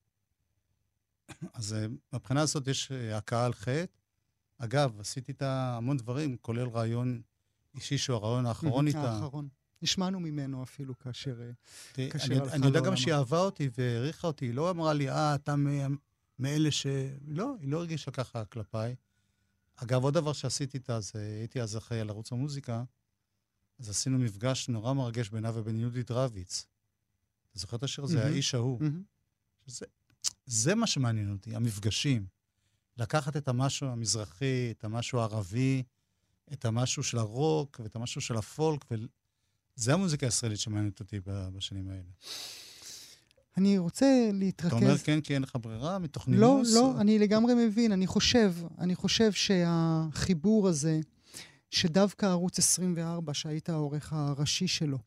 אז 1.52 1.75
אה, 1.75 1.87
מהבחינה 2.12 2.40
הזאת 2.40 2.66
יש 2.66 2.92
אה, 2.92 3.16
הכאה 3.16 3.46
על 3.46 3.52
חטא. 3.52 3.85
אגב, 4.58 5.00
עשיתי 5.00 5.32
איתה 5.32 5.75
המון 5.76 5.96
דברים, 5.96 6.37
כולל 6.37 6.68
רעיון 6.68 7.23
אישי 7.75 7.99
שהוא 7.99 8.16
הרעיון 8.16 8.46
האחרון. 8.46 8.87
איתה. 8.87 9.12
האחרון. 9.12 9.49
נשמענו 9.82 10.20
ממנו 10.20 10.62
אפילו 10.62 10.99
כאשר... 10.99 11.40
אה, 11.99 12.08
אני, 12.54 12.66
יודע. 12.66 12.80
גם 12.80 12.96
שהיא 12.96 13.14
אהבה 13.14 13.38
אותי 13.38 13.70
והעריכה 13.78 14.26
אותי, 14.26 14.44
היא 14.44 14.54
לא 14.54 14.70
אמרה 14.70 14.92
לי, 14.92 15.11
אה, 15.11 15.35
אתה 15.35 15.54
מאלה 16.38 16.70
ש... 16.70 16.87
לא, 17.26 17.54
היא 17.61 17.68
לא 17.68 17.78
הרגישה 17.78 18.11
ככה 18.11 18.44
כלפיי. 18.44 18.94
אגב, 19.76 20.04
עוד 20.04 20.14
דבר 20.14 20.32
שעשיתי 20.32 20.78
איתה, 20.78 21.00
זה 21.00 21.37
הייתי 21.40 21.62
אז 21.62 21.76
אחראי 21.76 22.00
על 22.00 22.11
ערוץ 22.11 22.32
המוזיקה, 22.32 22.85
אז 23.78 23.88
עשינו 23.88 24.18
מפגש 24.18 24.68
נורא 24.68 24.92
מרגש 24.92 25.28
בינה 25.28 25.50
ובין 25.54 25.80
יהודית 25.80 26.11
רביץ. 26.11 26.66
אתה 27.50 27.59
זוכר 27.59 27.76
את 27.76 27.83
השיר 27.83 28.04
הזה? 28.04 28.18
מהמם. 28.18 28.33
האיש 28.33 28.54
ההוא. 28.54 28.80
מהמם. 28.80 29.02
שזה, 29.66 29.87
זה 30.47 30.75
מה 30.75 30.87
שמעניין 30.87 31.33
אותי, 31.33 31.56
המפגשים. 31.56 32.26
לקחת 32.99 33.37
את 33.37 33.49
המשהו 33.49 33.88
המזרחי, 33.88 34.71
את 34.71 34.85
המשהו 34.85 35.18
הערבי, 35.18 35.83
את 36.52 36.64
המשהו 36.64 37.02
של 37.02 37.18
הרוק 37.18 37.80
ואת 37.83 37.97
המשהו 37.97 38.21
של 38.21 38.37
הפולק, 38.37 38.85
וזה 38.90 39.95
המוזיקה 39.95 40.26
הישראלית 40.26 40.59
שמעניינת 40.59 41.00
אותי 41.00 41.21
בשנים 41.26 41.88
האלה. 41.88 42.02
אני 43.56 43.78
רוצה 43.78 44.30
להתרכז... 44.33 44.76
אתה 44.76 44.85
אומר 44.85 44.99
כן 44.99 45.21
כי 45.21 45.35
אין 45.35 45.42
לך 45.42 45.56
ברירה 45.61 45.99
מתוך 45.99 46.28
לא, 46.28 46.35
נימוס? 46.35 46.75
לא, 46.75 46.80
או- 46.80 47.00
אני 47.00 47.18
לגמרי 47.18 47.54
מבין. 47.66 47.92
אני 47.92 48.06
חושב, 48.06 48.54
אני 48.78 48.95
חושב 48.95 49.33
שהחיבור 49.33 50.68
הזה, 50.68 51.00
שדווקא 51.70 52.26
ערוץ 52.26 52.58
24, 52.58 53.35
שהיית 53.35 53.68
העורך 53.68 54.12
הראשי 54.12 54.66
שלו, 54.66 54.99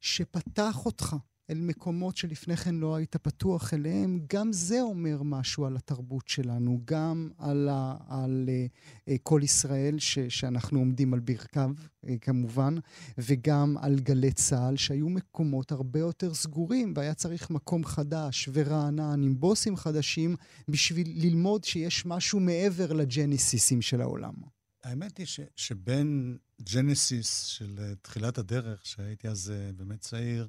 שפתח 0.00 0.86
אותך 0.86 1.16
אל 1.50 1.60
מקומות 1.60 2.16
שלפני 2.16 2.56
כן 2.56 2.74
לא 2.74 2.96
היית 2.96 3.16
פתוח 3.16 3.74
אליהם, 3.74 4.20
גם 4.32 4.52
זה 4.52 4.80
אומר 4.80 5.22
משהו 5.22 5.66
על 5.66 5.76
התרבות 5.76 6.28
שלנו, 6.28 6.80
גם 6.84 7.30
על, 7.38 7.68
ה, 7.72 7.96
על 8.08 8.48
uh, 8.48 9.10
uh, 9.10 9.12
כל 9.22 9.40
ישראל, 9.44 9.98
ש, 9.98 10.18
שאנחנו 10.18 10.78
עומדים 10.78 11.14
על 11.14 11.20
ברכיו, 11.20 11.70
uh, 12.06 12.08
כמובן, 12.20 12.74
וגם 13.18 13.76
על 13.80 13.98
גלי 13.98 14.32
צה"ל, 14.32 14.76
שהיו 14.76 15.08
מקומות 15.08 15.72
הרבה 15.72 15.98
יותר 15.98 16.34
סגורים, 16.34 16.92
והיה 16.96 17.14
צריך 17.14 17.50
מקום 17.50 17.84
חדש 17.84 18.48
ורענן, 18.52 19.22
עם 19.22 19.40
בוסים 19.40 19.76
חדשים, 19.76 20.36
בשביל 20.68 21.08
ללמוד 21.14 21.64
שיש 21.64 22.06
משהו 22.06 22.40
מעבר 22.40 22.92
לג'ניסיסים 22.92 23.82
של 23.82 24.00
העולם. 24.00 24.57
האמת 24.82 25.18
היא 25.18 25.26
ש, 25.26 25.40
שבין 25.56 26.38
ג'נסיס 26.62 27.44
של 27.44 27.78
uh, 27.78 27.96
תחילת 28.02 28.38
הדרך, 28.38 28.86
שהייתי 28.86 29.28
אז 29.28 29.52
uh, 29.52 29.72
באמת 29.76 30.00
צעיר, 30.00 30.48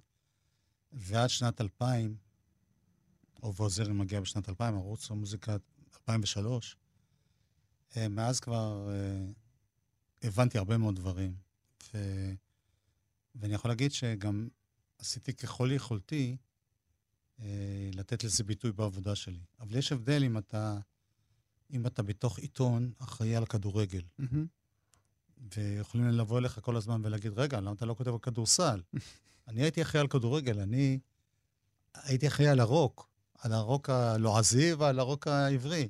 ועד 0.92 1.30
שנת 1.30 1.62
2000, 1.62 2.16
או 3.44 3.56
ועוזר 3.56 3.90
מגיע 3.94 4.22
בשנת 4.22 4.50
2000, 4.50 4.76
ערוץ 4.76 5.12
המוזיקה 5.12 5.58
2003, 5.94 6.78
uh, 7.92 7.96
מאז 8.10 8.40
כבר 8.40 8.90
הבנתי 10.24 10.58
הרבה 10.58 10.78
מאוד 10.78 10.96
דברים. 10.96 11.36
ו, 11.94 11.98
ואני 13.36 13.54
יכול 13.54 13.72
להגיד 13.72 13.92
שגם 13.92 14.48
עשיתי 15.00 15.34
ככל 15.34 15.70
יכולתי 15.72 16.38
לתת 17.94 18.24
לזה 18.24 18.44
ביטוי 18.44 18.72
בעבודה 18.72 19.16
שלי. 19.16 19.44
אבל 19.60 19.76
יש 19.76 19.92
הבדל 19.92 20.24
אם 20.24 20.38
אתה, 20.38 20.80
אם 21.72 21.88
אתה 21.88 22.04
בתוך 22.04 22.40
עיתון 22.40 22.92
אחראי 23.00 23.36
על 23.36 23.46
כדורגל. 23.46 24.02
ויכולים 25.56 26.08
לבוא 26.08 26.40
אליך 26.40 26.60
כל 26.62 26.76
הזמן 26.76 27.02
ולהגיד, 27.04 27.40
רגע, 27.40 27.60
למה 27.60 27.72
אתה 27.72 27.86
לא 27.86 27.94
כותב 27.94 28.12
על 28.12 28.20
כדורסל? 28.20 28.82
אני 29.48 29.62
הייתי 29.62 29.82
אחראי 29.82 30.02
על 30.02 30.08
כדורגל, 30.08 30.60
אני 30.60 31.00
הייתי 31.96 32.28
אחראי 32.28 32.50
על 32.50 32.60
הרוק, 32.60 33.10
על 33.40 33.54
הרוק 33.54 33.90
הלועזי 33.90 34.74
ועל 34.74 35.00
הרוק 35.00 35.28
העברי. 35.28 35.90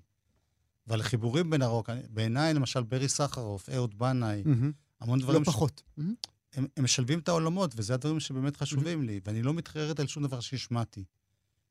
ועל 0.88 1.02
חיבורים 1.02 1.50
בין 1.50 1.62
הרוק. 1.62 1.90
בעיניי, 2.10 2.54
למשל, 2.54 2.84
ברי 2.84 3.10
סחרוף, 3.10 3.70
אהוד 3.70 3.98
בנאי, 3.98 4.44
המון 5.02 5.20
דברים... 5.20 5.40
לא 5.42 5.46
פחות. 5.46 5.84
הם, 6.54 6.68
הם 6.78 6.84
משלבים 6.84 7.20
את 7.20 7.28
העולמות, 7.28 7.74
וזה 7.76 7.94
הדברים 7.94 8.20
שבאמת 8.20 8.58
חשובים 8.58 9.04
לי, 9.04 9.20
ואני 9.26 9.42
לא 9.44 9.54
מתחררת 9.54 10.00
על 10.00 10.08
שום 10.08 10.24
דבר 10.24 10.40
שהשמעתי. 10.40 11.04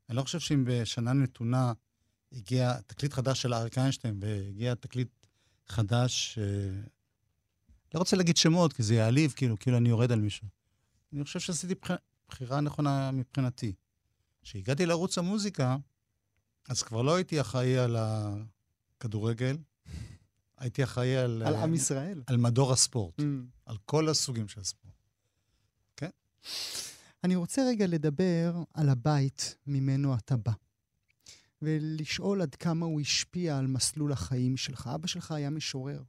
אני 0.08 0.16
לא 0.16 0.22
חושב 0.22 0.40
שאם 0.40 0.64
בשנה 0.66 1.12
נתונה 1.12 1.72
הגיע 2.32 2.80
תקליט 2.86 3.12
חדש 3.12 3.42
של 3.42 3.54
אריק 3.54 3.78
איינשטיין, 3.78 4.18
והגיע 4.20 4.74
תקליט 4.74 5.08
חדש, 5.68 6.38
אה, 6.38 6.80
לא 7.94 7.98
רוצה 7.98 8.16
להגיד 8.16 8.36
שמות, 8.36 8.72
כי 8.72 8.82
זה 8.82 8.94
יעליב, 8.94 9.32
כאילו, 9.36 9.58
כאילו 9.58 9.76
אני 9.76 9.88
יורד 9.88 10.12
על 10.12 10.20
מישהו. 10.20 10.46
אני 11.12 11.24
חושב 11.24 11.40
שעשיתי 11.40 11.74
בח... 11.74 11.90
בחירה 12.28 12.60
נכונה 12.60 13.10
מבחינתי. 13.10 13.72
כשהגעתי 14.42 14.86
לערוץ 14.86 15.18
המוזיקה, 15.18 15.76
אז 16.68 16.82
כבר 16.82 17.02
לא 17.02 17.14
הייתי 17.14 17.40
אחראי 17.40 17.78
על 17.78 17.96
הכדורגל, 17.98 19.56
הייתי 20.58 20.84
אחראי 20.84 21.16
על, 21.16 21.42
על 21.46 21.54
אה, 21.54 21.62
עם 21.62 21.74
ישראל. 21.74 22.22
על 22.26 22.36
מדור 22.36 22.72
הספורט. 22.72 23.20
Mm. 23.20 23.24
על 23.66 23.76
כל 23.84 24.08
הסוגים 24.08 24.48
של 24.48 24.60
הספורט. 24.60 24.88
אני 27.24 27.36
רוצה 27.36 27.62
רגע 27.68 27.86
לדבר 27.86 28.62
על 28.74 28.88
הבית 28.88 29.56
ממנו 29.66 30.14
אתה 30.14 30.36
בא. 30.36 30.52
ולשאול 31.62 32.42
עד 32.42 32.54
כמה 32.54 32.86
הוא 32.86 33.00
השפיע 33.00 33.58
על 33.58 33.66
מסלול 33.66 34.12
החיים 34.12 34.56
שלך. 34.56 34.90
אבא 34.94 35.06
שלך 35.06 35.32
היה 35.32 35.50
משורר. 35.50 36.02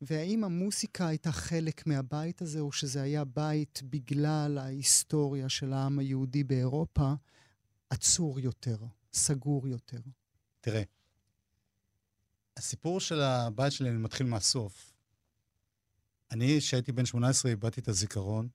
והאם 0.00 0.44
המוסיקה 0.44 1.06
הייתה 1.06 1.32
חלק 1.32 1.86
מהבית 1.86 2.42
הזה, 2.42 2.60
או 2.60 2.72
שזה 2.72 3.02
היה 3.02 3.24
בית 3.24 3.82
בגלל 3.84 4.58
ההיסטוריה 4.58 5.48
של 5.48 5.72
העם 5.72 5.98
היהודי 5.98 6.44
באירופה, 6.44 7.12
עצור 7.90 8.40
יותר, 8.40 8.76
סגור 9.12 9.68
יותר? 9.68 10.00
תראה, 10.60 10.82
הסיפור 12.56 13.00
של 13.00 13.20
הבית 13.20 13.72
שלי 13.72 13.90
מתחיל 13.90 14.26
מהסוף. 14.26 14.92
אני, 16.30 16.56
כשהייתי 16.58 16.92
בן 16.92 17.06
18, 17.06 17.50
איבדתי 17.50 17.80
את 17.80 17.88
הזיכרון, 17.88 18.48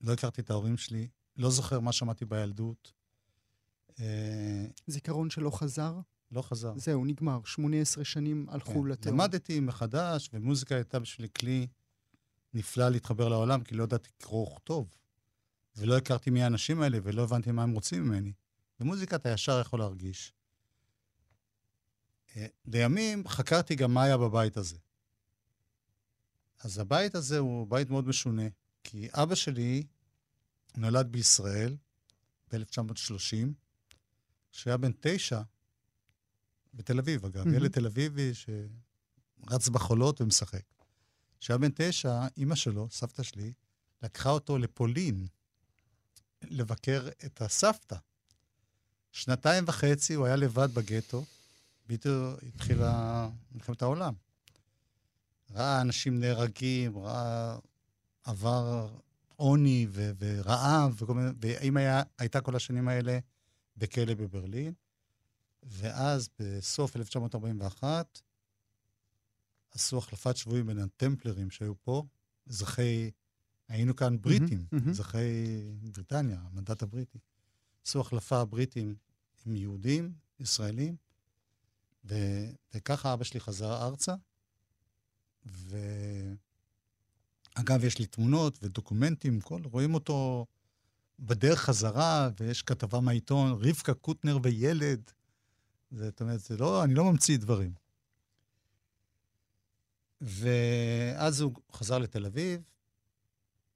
לא 0.00 0.12
הכרתי 0.12 0.40
את 0.40 0.50
ההורים 0.50 0.76
שלי, 0.76 1.08
לא 1.36 1.50
זוכר 1.50 1.80
מה 1.80 1.92
שמעתי 1.92 2.24
בילדות. 2.24 2.92
זיכרון 4.86 5.30
שלא 5.30 5.50
חזר? 5.50 6.00
לא 6.32 6.42
חזר. 6.42 6.72
זהו, 6.76 7.04
נגמר. 7.04 7.40
18 7.44 8.04
שנים 8.04 8.46
הלכו 8.48 8.82
כן. 8.82 8.88
לתאום. 8.88 9.14
למדתי 9.14 9.60
מחדש, 9.60 10.30
ומוזיקה 10.32 10.74
הייתה 10.74 10.98
בשבילי 10.98 11.28
כלי 11.38 11.66
נפלא 12.54 12.88
להתחבר 12.88 13.28
לעולם, 13.28 13.64
כי 13.64 13.74
לא 13.74 13.84
ידעתי 13.84 14.10
קרוא 14.18 14.52
וכתוב. 14.52 14.88
ולא 15.76 15.96
הכרתי 15.96 16.30
מי 16.30 16.42
האנשים 16.42 16.82
האלה, 16.82 16.98
ולא 17.02 17.22
הבנתי 17.22 17.52
מה 17.52 17.62
הם 17.62 17.70
רוצים 17.70 18.02
ממני. 18.02 18.32
במוזיקה 18.80 19.16
אתה 19.16 19.28
ישר 19.28 19.60
יכול 19.60 19.78
להרגיש. 19.78 20.32
אה, 22.36 22.46
לימים 22.64 23.28
חקרתי 23.28 23.74
גם 23.74 23.94
מה 23.94 24.02
היה 24.02 24.16
בבית 24.16 24.56
הזה. 24.56 24.76
אז 26.60 26.78
הבית 26.78 27.14
הזה 27.14 27.38
הוא 27.38 27.66
בית 27.70 27.90
מאוד 27.90 28.08
משונה, 28.08 28.42
כי 28.84 29.08
אבא 29.12 29.34
שלי 29.34 29.86
נולד 30.76 31.12
בישראל 31.12 31.76
ב-1930, 32.52 33.48
כשהיה 34.52 34.76
בן 34.76 34.92
תשע, 35.00 35.40
בתל 36.74 36.98
אביב, 36.98 37.24
אגב, 37.24 37.46
mm-hmm. 37.46 37.56
ילד 37.56 37.70
תל 37.72 37.86
אביבי 37.86 38.32
שרץ 38.34 39.68
בחולות 39.68 40.20
ומשחק. 40.20 40.62
כשהיה 41.40 41.58
בן 41.58 41.70
תשע, 41.74 42.26
אימא 42.36 42.54
שלו, 42.54 42.88
סבתא 42.90 43.22
שלי, 43.22 43.52
לקחה 44.02 44.30
אותו 44.30 44.58
לפולין 44.58 45.26
לבקר 46.42 47.08
את 47.24 47.42
הסבתא. 47.42 47.96
שנתיים 49.12 49.64
וחצי 49.66 50.14
הוא 50.14 50.26
היה 50.26 50.36
לבד 50.36 50.74
בגטו, 50.74 51.24
בדיוק 51.86 52.42
התחילה 52.42 53.28
מלחמת 53.52 53.82
העולם. 53.82 54.14
ראה 55.50 55.80
אנשים 55.80 56.20
נהרגים, 56.20 56.98
ראה 56.98 57.58
עבר 58.24 58.88
עוני 59.36 59.86
ו- 59.90 60.10
ורעב, 60.18 61.02
וכל 61.02 61.14
מיני, 61.14 61.30
והאמא 61.40 62.02
הייתה 62.18 62.40
כל 62.40 62.56
השנים 62.56 62.88
האלה 62.88 63.18
בכלא 63.78 64.14
בברלין. 64.14 64.72
ואז 65.62 66.28
בסוף 66.38 66.96
1941 66.96 68.20
עשו 69.70 69.98
החלפת 69.98 70.36
שבויים 70.36 70.66
בין 70.66 70.78
הטמפלרים 70.78 71.50
שהיו 71.50 71.74
פה, 71.82 72.04
אזרחי, 72.48 73.10
היינו 73.68 73.96
כאן 73.96 74.20
בריטים, 74.20 74.66
אזרחי 74.90 75.62
בריטניה, 75.82 76.40
המנדט 76.40 76.82
הבריטי. 76.82 77.18
עשו 77.86 78.00
החלפה 78.00 78.44
בריטים 78.44 78.94
עם 79.46 79.56
יהודים, 79.56 80.12
ישראלים, 80.40 80.96
ו... 82.04 82.14
וככה 82.74 83.12
אבא 83.12 83.24
שלי 83.24 83.40
חזר 83.40 83.86
ארצה. 83.86 84.14
ואגב, 85.44 86.34
יש 87.84 87.98
לי 87.98 88.06
תמונות 88.06 88.58
ודוקומנטים, 88.62 89.40
כל, 89.40 89.60
רואים 89.64 89.94
אותו 89.94 90.46
בדרך 91.18 91.60
חזרה, 91.60 92.30
ויש 92.40 92.62
כתבה 92.62 93.00
מהעיתון, 93.00 93.52
רבקה 93.52 93.94
קוטנר 93.94 94.38
וילד, 94.42 95.10
זאת 95.90 96.20
אומרת, 96.20 96.40
זה 96.40 96.56
לא, 96.56 96.84
אני 96.84 96.94
לא 96.94 97.04
ממציא 97.04 97.38
דברים. 97.38 97.72
ואז 100.20 101.40
הוא 101.40 101.54
חזר 101.72 101.98
לתל 101.98 102.26
אביב. 102.26 102.60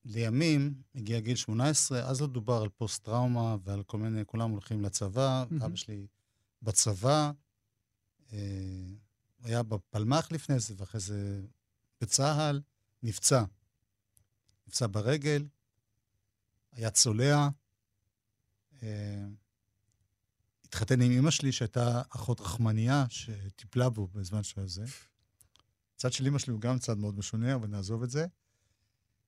לימים, 0.04 0.74
הגיע 0.94 1.20
גיל 1.20 1.36
18, 1.36 2.08
אז 2.10 2.20
לא 2.20 2.26
דובר 2.26 2.62
על 2.62 2.68
פוסט-טראומה 2.68 3.56
ועל 3.64 3.82
כל 3.82 3.98
מיני, 3.98 4.26
כולם 4.26 4.50
הולכים 4.50 4.82
לצבא, 4.82 5.44
mm-hmm. 5.44 5.64
אבא 5.64 5.76
שלי 5.76 6.06
בצבא, 6.62 7.30
אה, 8.32 8.38
היה 9.42 9.62
בפלמ"ח 9.62 10.32
לפני 10.32 10.58
זה, 10.58 10.74
ואחרי 10.76 11.00
זה 11.00 11.40
בצה"ל, 12.00 12.60
נפצע. 13.02 13.44
נפצע 14.66 14.86
ברגל, 14.90 15.46
היה 16.72 16.90
צולע. 16.90 17.48
אה, 18.82 19.24
התחתן 20.64 21.02
עם 21.02 21.12
אמא 21.12 21.30
שלי, 21.30 21.52
שהייתה 21.52 22.02
אחות 22.10 22.40
רחמנייה, 22.40 23.04
שטיפלה 23.08 23.88
בו 23.88 24.06
בזמן 24.06 24.42
שהיה 24.42 24.66
זה. 24.66 24.84
הצד 25.96 26.12
של 26.12 26.26
אמא 26.26 26.38
שלי 26.38 26.52
הוא 26.52 26.60
גם 26.60 26.78
צד 26.78 26.98
מאוד 26.98 27.18
משונה, 27.18 27.54
אבל 27.54 27.68
נעזוב 27.68 28.02
את 28.02 28.10
זה. 28.10 28.26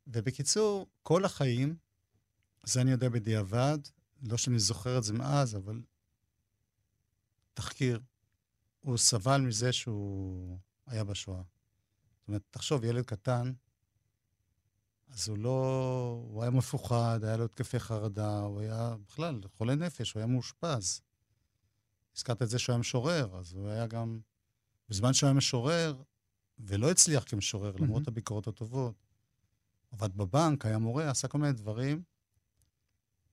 ובקיצור, 0.06 0.86
כל 1.02 1.24
החיים, 1.24 1.76
זה 2.64 2.80
אני 2.80 2.90
יודע 2.90 3.08
בדיעבד, 3.08 3.78
לא 4.22 4.36
שאני 4.36 4.58
זוכר 4.58 4.98
את 4.98 5.04
זה 5.04 5.12
מאז, 5.12 5.56
אבל 5.56 5.82
תחקיר, 7.54 8.00
הוא 8.80 8.96
סבל 8.96 9.40
מזה 9.40 9.72
שהוא 9.72 10.58
היה 10.86 11.04
בשואה. 11.04 11.42
זאת 12.18 12.28
אומרת, 12.28 12.42
תחשוב, 12.50 12.84
ילד 12.84 13.04
קטן, 13.04 13.52
אז 15.14 15.28
הוא 15.28 15.38
לא... 15.38 16.22
הוא 16.28 16.42
היה 16.42 16.50
מפוחד, 16.50 17.20
היה 17.22 17.36
לו 17.36 17.44
התקפי 17.44 17.80
חרדה, 17.80 18.38
הוא 18.38 18.60
היה 18.60 18.96
בכלל 19.08 19.40
חולה 19.56 19.74
נפש, 19.74 20.12
הוא 20.12 20.20
היה 20.20 20.26
מאושפז. 20.26 21.00
הזכרת 22.16 22.42
את 22.42 22.48
זה 22.48 22.58
שהוא 22.58 22.72
היה 22.72 22.80
משורר, 22.80 23.38
אז 23.38 23.52
הוא 23.52 23.68
היה 23.68 23.86
גם... 23.86 24.20
בזמן 24.88 25.12
שהוא 25.12 25.26
היה 25.26 25.34
משורר, 25.34 26.02
ולא 26.58 26.90
הצליח 26.90 27.24
כמשורר, 27.26 27.76
למרות 27.76 28.08
הביקורות 28.08 28.46
הטובות, 28.46 28.94
עבד 29.92 30.16
בבנק, 30.16 30.66
היה 30.66 30.78
מורה, 30.78 31.10
עשה 31.10 31.28
כל 31.28 31.38
מיני 31.38 31.52
דברים, 31.52 32.02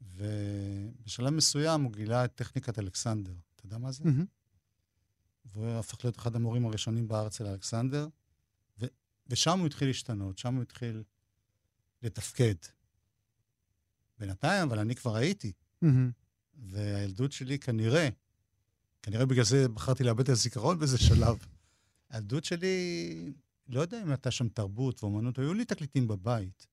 ובשלב 0.01 1.29
מסוים 1.29 1.81
הוא 1.81 1.93
גילה 1.93 2.25
את 2.25 2.35
טכניקת 2.35 2.79
אלכסנדר. 2.79 3.33
אתה 3.55 3.65
יודע 3.65 3.77
מה 3.77 3.91
זה? 3.91 4.03
והוא 5.45 5.67
הפך 5.67 6.05
להיות 6.05 6.17
אחד 6.17 6.35
המורים 6.35 6.65
הראשונים 6.65 7.07
בארץ 7.07 7.37
של 7.37 7.45
אלכסנדר, 7.45 8.07
ו- 8.79 8.85
ושם 9.27 9.59
הוא 9.59 9.67
התחיל 9.67 9.87
להשתנות, 9.87 10.37
שם 10.37 10.55
הוא 10.55 10.61
התחיל 10.61 11.03
לתפקד. 12.03 12.55
בינתיים, 14.17 14.67
אבל 14.67 14.79
אני 14.79 14.95
כבר 14.95 15.15
הייתי. 15.15 15.51
והילדות 16.53 17.31
שלי 17.31 17.59
כנראה 17.59 18.09
כנראה 19.01 19.25
בגלל 19.25 19.45
זה 19.45 19.67
בחרתי 19.69 20.03
לאבד 20.03 20.19
את 20.19 20.29
הזיכרון 20.29 20.79
באיזה 20.79 20.97
שלב. 20.97 21.37
הילדות 22.09 22.43
שלי, 22.43 23.33
לא 23.67 23.81
יודע 23.81 24.01
אם 24.01 24.09
הייתה 24.09 24.31
שם 24.31 24.49
תרבות 24.49 25.03
ואומנות, 25.03 25.39
היו 25.39 25.53
לי 25.53 25.65
תקליטים 25.65 26.07
בבית. 26.07 26.67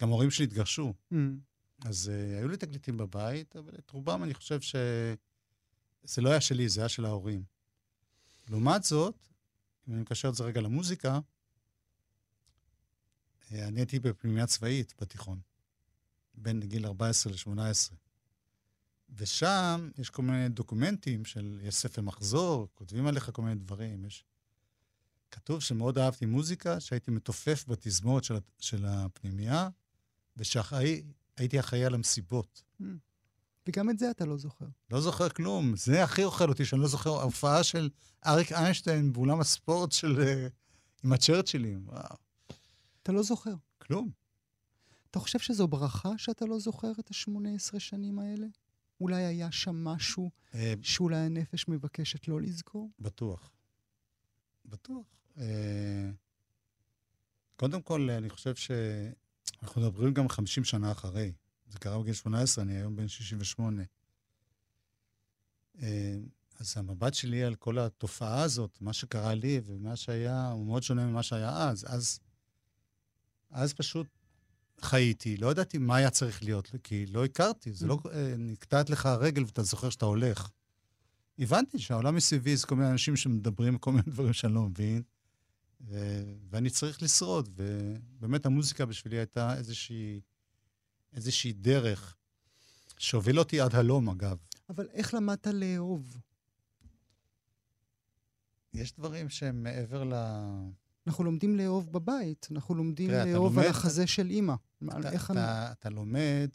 גם 0.00 0.08
ההורים 0.08 0.30
שלי 0.30 0.44
התגרשו. 0.44 0.92
Mm. 1.12 1.16
אז 1.84 2.10
uh, 2.12 2.38
היו 2.38 2.48
לי 2.48 2.56
תקליטים 2.56 2.96
בבית, 2.96 3.56
אבל 3.56 3.74
את 3.78 3.90
רובם 3.90 4.22
אני 4.24 4.34
חושב 4.34 4.60
שזה 4.60 6.22
לא 6.22 6.30
היה 6.30 6.40
שלי, 6.40 6.68
זה 6.68 6.80
היה 6.80 6.88
של 6.88 7.04
ההורים. 7.04 7.44
לעומת 8.48 8.84
זאת, 8.84 9.28
אם 9.88 9.92
אני 9.92 10.02
מקשר 10.02 10.28
את 10.28 10.34
זה 10.34 10.44
רגע 10.44 10.60
למוזיקה, 10.60 11.20
אני 13.52 13.80
הייתי 13.80 13.98
בפנימייה 13.98 14.46
צבאית 14.46 14.94
בתיכון, 15.00 15.40
בין 16.34 16.60
גיל 16.60 16.86
14 16.86 17.32
ל-18. 17.32 17.94
ושם 19.16 19.90
יש 19.98 20.10
כל 20.10 20.22
מיני 20.22 20.48
דוקומנטים 20.48 21.24
של, 21.24 21.60
יש 21.62 21.74
ספר 21.74 22.02
מחזור, 22.02 22.68
כותבים 22.74 23.06
עליך 23.06 23.30
כל 23.32 23.42
מיני 23.42 23.54
דברים. 23.54 24.04
יש... 24.04 24.24
כתוב 25.30 25.60
שמאוד 25.60 25.98
אהבתי 25.98 26.26
מוזיקה, 26.26 26.80
שהייתי 26.80 27.10
מתופף 27.10 27.64
בתזמורת 27.68 28.24
של, 28.24 28.34
של 28.58 28.84
הפנימייה, 28.86 29.68
ושהייתי 30.36 31.60
אחראי 31.60 31.84
על 31.84 31.94
המסיבות. 31.94 32.62
Mm. 32.80 32.84
וגם 33.66 33.90
את 33.90 33.98
זה 33.98 34.10
אתה 34.10 34.24
לא 34.24 34.36
זוכר. 34.36 34.66
לא 34.90 35.00
זוכר 35.00 35.28
כלום. 35.28 35.76
זה 35.76 36.04
הכי 36.04 36.24
אוכל 36.24 36.48
אותי, 36.48 36.64
שאני 36.64 36.80
לא 36.80 36.88
זוכר. 36.88 37.10
ההופעה 37.10 37.62
של 37.62 37.90
אריק 38.26 38.52
איינשטיין 38.52 39.12
באולם 39.12 39.40
הספורט 39.40 39.92
של... 39.92 40.20
אה, 40.20 40.48
עם 41.04 41.12
הצ'רצ'ילים, 41.12 41.88
וואו. 41.88 42.29
אתה 43.10 43.16
לא 43.16 43.22
זוכר. 43.22 43.54
כלום. 43.78 44.10
אתה 45.10 45.18
חושב 45.18 45.38
שזו 45.38 45.68
ברכה 45.68 46.18
שאתה 46.18 46.46
לא 46.46 46.58
זוכר 46.58 46.92
את 47.00 47.10
ה-18 47.10 47.78
שנים 47.78 48.18
האלה? 48.18 48.46
אולי 49.00 49.24
היה 49.24 49.52
שם 49.52 49.84
משהו 49.84 50.30
אה, 50.54 50.74
שאולי 50.82 51.16
הנפש 51.16 51.68
מבקשת 51.68 52.28
לא 52.28 52.40
לזכור? 52.40 52.90
בטוח. 52.98 53.50
בטוח. 54.64 55.06
אה, 55.38 56.10
קודם 57.56 57.82
כל, 57.82 58.10
אני 58.10 58.30
חושב 58.30 58.54
שאנחנו 58.54 59.80
מדברים 59.80 60.14
גם 60.14 60.28
50 60.28 60.64
שנה 60.64 60.92
אחרי. 60.92 61.32
זה 61.68 61.78
קרה 61.78 61.98
בגיל 61.98 62.14
18, 62.14 62.64
אני 62.64 62.76
היום 62.76 62.96
בן 62.96 63.08
68. 63.08 63.82
אה, 65.82 66.18
אז 66.60 66.74
המבט 66.76 67.14
שלי 67.14 67.44
על 67.44 67.54
כל 67.54 67.78
התופעה 67.78 68.42
הזאת, 68.42 68.78
מה 68.80 68.92
שקרה 68.92 69.34
לי 69.34 69.60
ומה 69.64 69.96
שהיה, 69.96 70.50
הוא 70.50 70.66
מאוד 70.66 70.82
שונה 70.82 71.06
ממה 71.06 71.22
שהיה 71.22 71.68
אז. 71.68 71.84
אז, 71.88 72.20
אז 73.50 73.74
פשוט 73.74 74.06
חייתי, 74.80 75.36
לא 75.36 75.50
ידעתי 75.50 75.78
מה 75.78 75.96
היה 75.96 76.10
צריך 76.10 76.42
להיות, 76.42 76.70
כי 76.82 77.06
לא 77.06 77.24
הכרתי, 77.24 77.72
זה 77.72 77.86
לא. 77.86 77.98
אה, 78.12 78.34
נקטעת 78.38 78.90
לך 78.90 79.06
הרגל 79.06 79.44
ואתה 79.44 79.62
זוכר 79.62 79.90
שאתה 79.90 80.04
הולך. 80.04 80.50
הבנתי 81.38 81.78
שהעולם 81.78 82.14
מסביבי 82.14 82.56
זה 82.56 82.66
כל 82.66 82.76
מיני 82.76 82.90
אנשים 82.90 83.16
שמדברים 83.16 83.78
כל 83.78 83.92
מיני 83.92 84.02
דברים 84.06 84.32
שאני 84.32 84.54
לא 84.54 84.62
מבין, 84.62 85.02
ו... 85.80 86.22
ואני 86.50 86.70
צריך 86.70 87.02
לשרוד. 87.02 87.48
ובאמת 87.54 88.46
המוזיקה 88.46 88.86
בשבילי 88.86 89.16
הייתה 89.18 89.56
איזושהי, 89.56 90.20
איזושהי 91.12 91.52
דרך 91.52 92.16
שהוביל 92.98 93.38
אותי 93.38 93.60
עד 93.60 93.74
הלום, 93.74 94.08
אגב. 94.08 94.36
אבל 94.68 94.88
איך 94.92 95.14
למדת 95.14 95.46
לאהוב? 95.46 96.16
יש 98.74 98.92
דברים 98.92 99.28
שהם 99.28 99.62
מעבר 99.62 100.04
ל... 100.04 100.14
אנחנו 101.06 101.24
לומדים 101.24 101.56
לאהוב 101.56 101.92
בבית, 101.92 102.48
אנחנו 102.50 102.74
לומדים 102.74 103.10
תראה, 103.10 103.22
אתה 103.22 103.30
לאהוב 103.32 103.52
לומד- 103.54 103.64
על 103.64 103.70
החזה 103.70 104.06
של 104.06 104.30
אימא. 104.30 104.54
אתה, 104.88 105.10
איך 105.12 105.30
אני... 105.30 105.38
אתה, 105.40 105.72
אתה 105.72 105.90
לומד, 105.90 106.48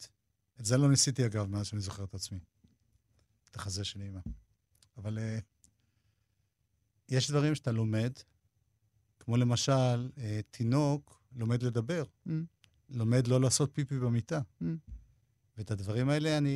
את 0.60 0.66
זה 0.66 0.78
לא 0.78 0.90
ניסיתי 0.90 1.26
אגב, 1.26 1.46
מאז 1.50 1.66
שאני 1.66 1.82
זוכר 1.82 2.04
את 2.04 2.14
עצמי. 2.14 2.40
את 3.52 3.56
החזה 3.56 3.84
של 3.84 4.02
אימא. 4.02 4.20
אבל 4.98 5.18
uh, 5.18 5.42
יש 7.10 7.32
דברים 7.32 7.56
שאתה 7.56 7.72
לומד, 7.72 8.12
כמו 9.20 9.38
למשל, 9.38 10.10
uh, 10.16 10.20
תינוק 10.52 11.22
לומד 11.36 11.64
לדבר, 11.64 12.04
Mm. 12.28 12.32
לומד 12.90 13.28
לא 13.28 13.42
לעשות 13.42 13.70
פיפי 13.74 14.00
במיטה. 14.00 14.42
Mm. 14.62 14.66
ואת 15.58 15.72
הדברים 15.72 16.10
האלה 16.10 16.38
אני 16.38 16.56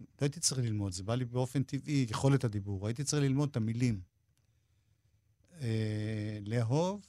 לא 0.00 0.26
הייתי 0.26 0.40
צריך 0.40 0.60
ללמוד, 0.60 0.92
זה 0.92 1.02
בא 1.02 1.14
לי 1.14 1.24
באופן 1.24 1.62
טבעי, 1.62 2.06
יכולת 2.10 2.44
הדיבור. 2.44 2.86
הייתי 2.86 3.04
צריך 3.04 3.22
ללמוד 3.22 3.48
את 3.50 3.56
המילים. 3.56 4.00
אה, 5.60 6.38
לאהוב, 6.46 7.06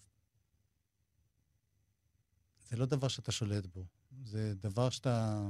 זה 2.69 2.77
לא 2.77 2.85
דבר 2.85 3.07
שאתה 3.07 3.31
שולט 3.31 3.65
בו. 3.65 3.85
זה 4.23 4.53
דבר 4.55 4.89
שאתה... 4.89 5.41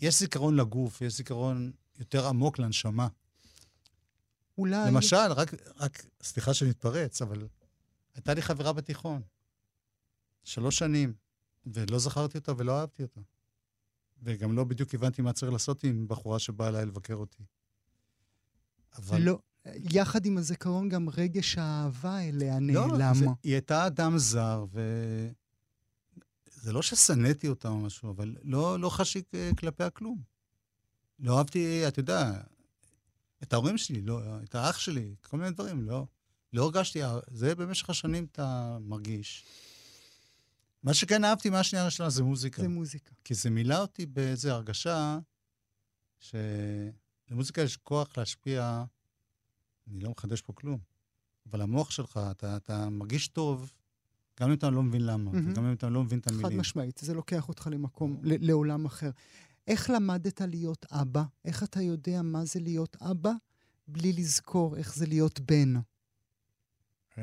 יש 0.00 0.18
זיכרון 0.18 0.56
לגוף, 0.56 1.00
יש 1.00 1.16
זיכרון 1.16 1.72
יותר 1.98 2.26
עמוק 2.26 2.58
לנשמה. 2.58 3.08
אולי... 4.58 4.90
למשל, 4.90 5.32
רק, 5.36 5.54
רק, 5.76 6.06
סליחה 6.22 6.54
שאני 6.54 6.70
מתפרץ, 6.70 7.22
אבל 7.22 7.48
הייתה 8.14 8.34
לי 8.34 8.42
חברה 8.42 8.72
בתיכון, 8.72 9.22
שלוש 10.44 10.78
שנים, 10.78 11.14
ולא 11.66 11.98
זכרתי 11.98 12.38
אותה 12.38 12.52
ולא 12.56 12.80
אהבתי 12.80 13.02
אותה. 13.02 13.20
וגם 14.22 14.56
לא 14.56 14.64
בדיוק 14.64 14.94
הבנתי 14.94 15.22
מה 15.22 15.32
צריך 15.32 15.52
לעשות 15.52 15.84
עם 15.84 16.08
בחורה 16.08 16.38
שבאה 16.38 16.68
אליי 16.68 16.86
לבקר 16.86 17.14
אותי. 17.14 17.42
אבל... 18.96 19.20
לא, 19.20 19.38
יחד 19.74 20.26
עם 20.26 20.38
הזיכרון 20.38 20.88
גם 20.88 21.08
רגש 21.08 21.58
האהבה 21.58 22.20
אליה 22.20 22.58
לא, 22.60 22.86
נעלם. 22.86 23.14
זה, 23.14 23.26
היא 23.42 23.52
הייתה 23.52 23.86
אדם 23.86 24.18
זר, 24.18 24.64
ו... 24.72 24.80
זה 26.62 26.72
לא 26.72 26.82
ששנאתי 26.82 27.48
אותה 27.48 27.68
או 27.68 27.78
משהו, 27.78 28.10
אבל 28.10 28.36
לא, 28.42 28.80
לא 28.80 28.88
חשי 28.88 29.22
אה, 29.34 29.50
כלפיה 29.58 29.90
כלום. 29.90 30.22
לא 31.18 31.38
אהבתי, 31.38 31.88
אתה 31.88 32.00
יודע, 32.00 32.32
את 33.42 33.52
ההורים 33.52 33.78
שלי, 33.78 34.02
לא, 34.02 34.20
את 34.44 34.54
האח 34.54 34.78
שלי, 34.78 35.14
כל 35.22 35.36
מיני 35.36 35.50
דברים, 35.50 35.82
לא, 35.82 36.06
לא 36.52 36.64
הרגשתי, 36.64 37.00
זה 37.30 37.54
במשך 37.54 37.90
השנים 37.90 38.26
אתה 38.32 38.78
מרגיש. 38.80 39.44
מה 40.82 40.94
שכן 40.94 41.24
אהבתי 41.24 41.50
מהשנייה 41.50 41.82
הראשונה 41.82 42.10
זה 42.10 42.22
מוזיקה. 42.22 42.62
זה 42.62 42.68
מוזיקה. 42.68 43.10
כי 43.24 43.34
זה 43.34 43.50
מילא 43.50 43.80
אותי 43.80 44.06
באיזו 44.06 44.50
הרגשה 44.50 45.18
שלמוזיקה 46.20 47.62
יש 47.62 47.76
כוח 47.76 48.18
להשפיע, 48.18 48.84
אני 49.90 50.00
לא 50.00 50.10
מחדש 50.10 50.42
פה 50.42 50.52
כלום, 50.52 50.78
אבל 51.50 51.60
המוח 51.60 51.90
שלך, 51.90 52.20
אתה, 52.30 52.56
אתה 52.56 52.88
מרגיש 52.88 53.28
טוב, 53.28 53.72
גם 54.40 54.48
אם 54.48 54.54
אתה 54.54 54.70
לא 54.70 54.82
מבין 54.82 55.06
למה, 55.06 55.32
מהמם. 55.32 55.52
וגם 55.52 55.64
אם 55.64 55.72
אתה 55.72 55.88
לא 55.88 56.04
מבין 56.04 56.18
את 56.18 56.26
המילים. 56.26 56.46
חד 56.46 56.54
משמעית, 56.54 56.98
זה 56.98 57.14
לוקח 57.14 57.48
אותך 57.48 57.68
למקום, 57.72 58.20
ל- 58.22 58.46
לעולם 58.46 58.84
אחר. 58.84 59.10
איך 59.66 59.90
למדת 59.90 60.40
להיות 60.40 60.86
אבא? 60.92 61.22
איך 61.44 61.62
אתה 61.62 61.82
יודע 61.82 62.22
מה 62.22 62.44
זה 62.44 62.60
להיות 62.60 62.96
אבא 63.02 63.32
בלי 63.88 64.12
לזכור 64.12 64.76
איך 64.76 64.94
זה 64.94 65.06
להיות 65.06 65.40
בן? 65.40 65.74
אה, 67.18 67.22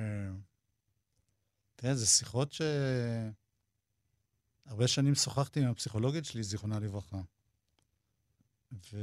תראה, 1.75 1.95
זה 1.95 2.05
שיחות 2.05 2.51
ש... 2.51 2.61
הרבה 4.65 4.87
שנים 4.87 5.15
שוחחתי 5.15 5.59
עם 5.59 5.69
הפסיכולוגית 5.69 6.25
שלי, 6.25 6.43
זיכרונה 6.43 6.79
לברכה. 6.79 7.21
ו... 8.71 8.97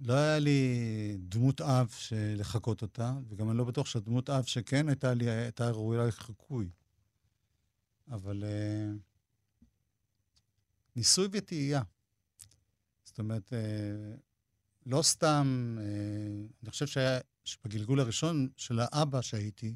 לא 0.00 0.12
היה 0.12 0.38
לי 0.38 1.16
דמות 1.18 1.60
אב 1.60 1.94
לחקות 2.36 2.82
אותה, 2.82 3.14
וגם 3.28 3.50
אני 3.50 3.58
לא 3.58 3.64
בטוח 3.64 3.86
שהדמות 3.86 4.30
אב 4.30 4.44
שכן 4.44 4.88
הייתה 4.88 5.14
לי, 5.14 5.30
הייתה 5.30 5.70
ראויה 5.70 6.06
לחיקוי. 6.06 6.70
אבל 8.10 8.44
uh, 8.44 8.98
ניסוי 10.96 11.28
וטעייה. 11.32 11.82
זאת 13.04 13.18
אומרת, 13.18 13.52
uh, 13.52 14.20
לא 14.86 15.02
סתם, 15.02 15.76
uh, 15.78 16.54
אני 16.62 16.70
חושב 16.70 16.86
שהיה, 16.86 17.20
שבגלגול 17.44 18.00
הראשון 18.00 18.48
של 18.56 18.78
האבא 18.80 19.20
שהייתי, 19.20 19.74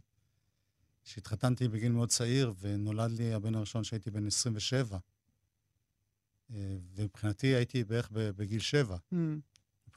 שהתחתנתי 1.04 1.68
בגיל 1.68 1.92
מאוד 1.92 2.09
צעיר, 2.09 2.52
ונולד 2.61 3.11
לי 3.11 3.35
הבן 3.35 3.54
הראשון 3.54 3.85
שהייתי 3.85 4.11
בן 4.11 4.26
27, 4.26 4.98
uh, 4.98 6.52
ומבחינתי 6.94 7.46
הייתי 7.46 7.85
בערך 7.85 8.09
בגיל 8.12 8.61
7. 8.61 8.96
Mm. 8.96 9.16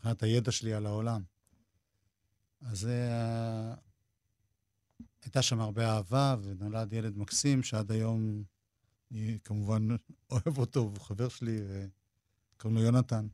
מבחינת 0.04 0.24
הידע 0.24 0.52
שלי 0.52 0.74
על 0.74 0.86
העולם. 0.86 1.22
אז 2.62 2.84
uh, 2.84 3.80
הייתה 5.24 5.42
שם 5.42 5.60
הרבה 5.60 5.90
אהבה, 5.90 6.36
ונולד 6.44 6.94
ילד 6.94 7.18
מקסים, 7.18 7.64
שעד 7.64 7.92
היום 7.92 8.44
אני 9.12 9.38
כמובן 9.44 9.88
אוהב 10.32 10.58
אותו, 10.58 10.80
הוא 10.80 11.00
חבר 11.00 11.30
שלי, 11.30 11.60
קוראים 12.58 12.78
לו 12.78 12.84
יונתן. 12.84 13.28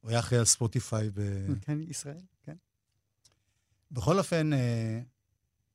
הוא 0.00 0.10
היה 0.10 0.18
אחראי 0.18 0.38
על 0.38 0.44
ספוטיפיי 0.44 1.10
ב... 1.14 1.20
כן, 1.60 1.78
ישראל, 1.80 2.22
כן. 2.42 2.56
בכל 3.90 4.18
אופן, 4.18 4.50
uh, 4.52 4.56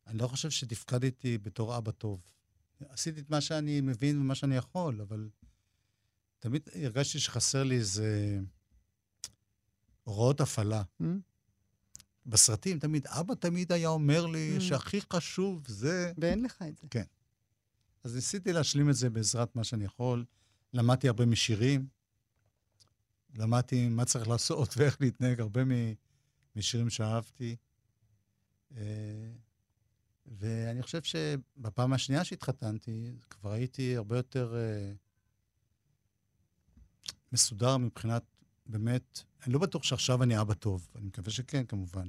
אני 0.07 0.17
לא 0.17 0.27
חושב 0.27 0.49
שתפקדתי 0.49 1.37
בתור 1.37 1.77
אבא 1.77 1.91
טוב. 1.91 2.21
עשיתי 2.89 3.19
את 3.19 3.29
מה 3.29 3.41
שאני 3.41 3.81
מבין 3.81 4.19
ומה 4.19 4.35
שאני 4.35 4.55
יכול, 4.55 5.01
אבל 5.01 5.29
תמיד 6.39 6.69
הרגשתי 6.73 7.19
שחסר 7.19 7.63
לי 7.63 7.77
איזה... 7.77 8.39
הוראות 10.05 10.41
הפעלה. 10.41 10.83
Mm. 11.01 11.05
בסרטים 12.25 12.79
תמיד, 12.79 13.07
אבא 13.07 13.35
תמיד 13.35 13.71
היה 13.71 13.87
אומר 13.87 14.25
לי 14.25 14.57
Mm. 14.57 14.61
שהכי 14.61 15.01
חשוב 15.13 15.63
זה... 15.67 16.11
ואין 16.17 16.43
לך 16.43 16.61
את 16.61 16.77
זה. 16.77 16.87
אז 18.03 18.15
ניסיתי 18.15 18.53
להשלים 18.53 18.89
את 18.89 18.95
זה 18.95 19.09
בעזרת 19.09 19.55
מה 19.55 19.63
שאני 19.63 19.85
יכול. 19.85 20.25
למדתי 20.73 21.07
הרבה 21.07 21.25
משירים, 21.25 21.87
למדתי 23.35 23.89
מה 23.89 24.05
צריך 24.05 24.27
לעשות 24.27 24.69
ואיך 24.77 24.97
להתנהג, 25.01 25.39
הרבה 25.41 25.61
משירים 26.55 26.89
שאהבתי. 26.89 27.55
אה, 28.77 29.31
ואני 30.25 30.81
חושב 30.83 31.03
שבפעם 31.03 31.93
השנייה 31.93 32.23
שהתחתנתי, 32.23 33.11
כבר 33.29 33.51
הייתי 33.51 33.95
הרבה 33.95 34.17
יותר 34.17 34.55
אה, 34.55 34.93
מסודר 37.31 37.77
מבחינת, 37.77 38.23
באמת, 38.65 39.23
אני 39.45 39.53
לא 39.53 39.59
בטוח 39.59 39.83
שעכשיו 39.83 40.23
אני 40.23 40.41
אבא 40.41 40.53
טוב, 40.53 40.87
אני 40.95 41.05
מקווה 41.05 41.31
שכן, 41.31 41.65
כמובן. 41.65 42.07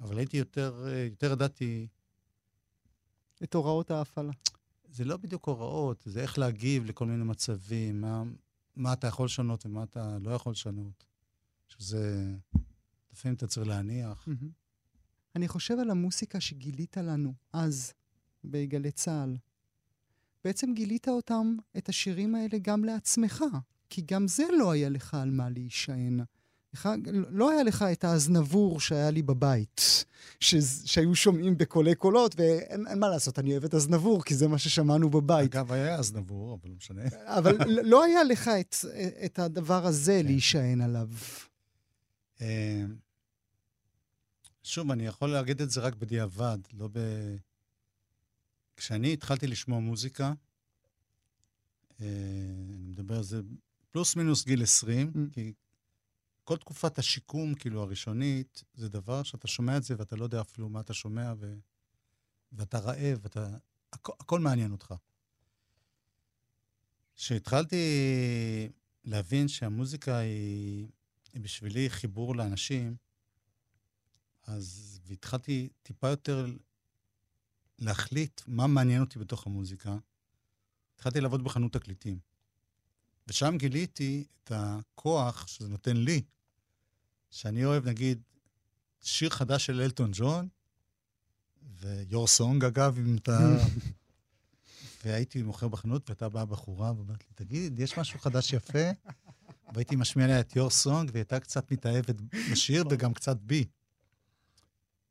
אבל 0.00 0.18
הייתי 0.18 0.36
יותר, 0.36 0.84
אה, 0.86 1.04
יותר 1.10 1.32
ידעתי 1.32 1.86
את 3.42 3.54
הוראות 3.54 3.90
ההפעלה. 3.90 4.32
זה 4.88 5.04
לא 5.04 5.16
בדיוק 5.16 5.48
הוראות, 5.48 6.02
זה 6.06 6.20
איך 6.20 6.38
להגיב 6.38 6.84
לכל 6.84 7.06
מיני 7.06 7.24
מצבים, 7.24 8.00
מה, 8.00 8.22
מה 8.76 8.92
אתה 8.92 9.06
יכול 9.06 9.26
לשנות 9.26 9.66
ומה 9.66 9.82
אתה 9.82 10.18
לא 10.20 10.30
יכול 10.30 10.52
לשנות. 10.52 11.04
שזה, 11.68 12.34
לפעמים 13.12 13.34
אתה 13.34 13.46
צריך 13.46 13.68
להניח. 13.68 14.28
מהמם. 14.28 14.50
אני 15.36 15.48
חושב 15.48 15.78
על 15.78 15.90
המוסיקה 15.90 16.40
שגילית 16.40 16.96
לנו 16.96 17.34
אז, 17.52 17.92
בגלי 18.44 18.90
צה"ל. 18.90 19.36
בעצם 20.44 20.74
גילית 20.74 21.08
אותם, 21.08 21.56
את 21.78 21.88
השירים 21.88 22.34
האלה, 22.34 22.58
גם 22.62 22.84
לעצמך, 22.84 23.44
כי 23.90 24.02
גם 24.06 24.28
זה 24.28 24.44
לא 24.58 24.70
היה 24.70 24.88
לך 24.88 25.14
על 25.14 25.30
מה 25.30 25.48
להישען. 25.50 26.20
לך, 26.74 26.88
לא 27.30 27.50
היה 27.50 27.62
לך 27.62 27.84
את 27.92 28.04
האזנבור 28.04 28.80
שהיה 28.80 29.10
לי 29.10 29.22
בבית, 29.22 30.04
ש, 30.40 30.54
שהיו 30.84 31.14
שומעים 31.14 31.58
בקולי 31.58 31.94
קולות, 31.94 32.34
ואין 32.38 32.86
אין 32.86 32.98
מה 32.98 33.08
לעשות, 33.08 33.38
אני 33.38 33.52
אוהב 33.52 33.64
את 33.64 33.74
אזנבור, 33.74 34.24
כי 34.24 34.34
זה 34.34 34.48
מה 34.48 34.58
ששמענו 34.58 35.10
בבית. 35.10 35.54
אגב, 35.54 35.72
היה 35.72 35.94
אז 35.94 36.12
נבור, 36.12 36.54
אבל 36.54 36.70
לא 36.70 36.76
משנה. 36.76 37.02
אבל 37.24 37.56
לא 37.90 38.04
היה 38.04 38.24
לך 38.24 38.50
את, 38.60 38.76
את 39.24 39.38
הדבר 39.38 39.86
הזה 39.86 40.20
להישען 40.24 40.80
עליו. 40.80 41.08
אה, 42.40 42.84
שוב, 44.62 44.90
אני 44.90 45.06
יכול 45.06 45.30
להגיד 45.30 45.62
את 45.62 45.70
זה 45.70 45.80
רק 45.80 45.94
בדיעבד, 45.94 46.58
לא 46.72 46.88
ב... 46.92 46.98
כשאני 48.76 49.12
התחלתי 49.12 49.46
לשמוע 49.46 49.80
מוזיקה, 49.80 50.32
אה, 52.00 52.06
אני 52.74 52.86
מדבר 52.88 53.16
על 53.16 53.22
זה 53.22 53.40
פלוס 53.90 54.16
מינוס 54.16 54.44
גיל 54.44 54.62
20, 54.62 55.12
Mm. 55.14 55.34
כי 55.34 55.52
כל 56.44 56.56
תקופת 56.56 56.98
השיקום, 56.98 57.54
כאילו, 57.54 57.82
הראשונית, 57.82 58.64
זה 58.74 58.88
דבר 58.88 59.22
שאתה 59.22 59.48
שומע 59.48 59.76
את 59.76 59.82
זה 59.82 59.94
ואתה 59.98 60.16
לא 60.16 60.24
יודע 60.24 60.40
אפילו 60.40 60.68
מה 60.68 60.80
אתה 60.80 60.94
שומע, 60.94 61.32
ו... 61.38 61.54
ואתה 62.52 62.78
רעב, 62.78 63.18
ואתה... 63.22 63.48
הכ... 63.92 64.10
הכל 64.20 64.40
מעניין 64.40 64.72
אותך. 64.72 64.94
כשהתחלתי 67.16 67.76
להבין 69.04 69.48
שהמוזיקה 69.48 70.16
היא, 70.16 70.88
היא 71.32 71.42
בשבילי 71.42 71.90
חיבור 71.90 72.36
לאנשים, 72.36 72.96
אז 74.46 75.00
והתחלתי 75.04 75.68
טיפה 75.82 76.08
יותר 76.08 76.46
להחליט 77.78 78.40
מה 78.46 78.66
מעניין 78.66 79.00
אותי 79.00 79.18
בתוך 79.18 79.46
המוזיקה. 79.46 79.96
התחלתי 80.94 81.20
לעבוד 81.20 81.44
בחנות 81.44 81.72
תקליטים. 81.72 82.27
ושם 83.28 83.54
גיליתי 83.58 84.24
את 84.44 84.52
הכוח 84.54 85.46
שזה 85.46 85.68
נותן 85.68 85.96
לי, 85.96 86.22
שאני 87.30 87.64
אוהב, 87.64 87.86
נגיד, 87.86 88.22
שיר 89.00 89.30
חדש 89.30 89.66
של 89.66 89.80
אלטון 89.80 90.10
ג'ון, 90.14 90.48
ו-your 91.62 92.38
song, 92.38 92.66
אגב, 92.66 92.98
אם 92.98 93.16
אתה... 93.16 93.38
והייתי 95.04 95.42
מוכר 95.42 95.68
בחנות, 95.68 96.10
והייתה 96.10 96.28
באה 96.28 96.44
בחורה 96.44 96.92
ואומרת 96.96 97.20
לי, 97.20 97.34
תגיד, 97.34 97.78
יש 97.78 97.98
משהו 97.98 98.18
חדש 98.18 98.52
יפה? 98.52 98.90
והייתי 99.74 99.96
משמיע 99.96 100.26
לה 100.26 100.40
את 100.40 100.52
your 100.52 100.84
song, 100.84 100.88
והיא 100.88 101.14
הייתה 101.14 101.40
קצת 101.40 101.72
מתאהבת 101.72 102.16
בשיר 102.52 102.84
וגם 102.90 103.14
קצת 103.14 103.36
בי. 103.40 103.64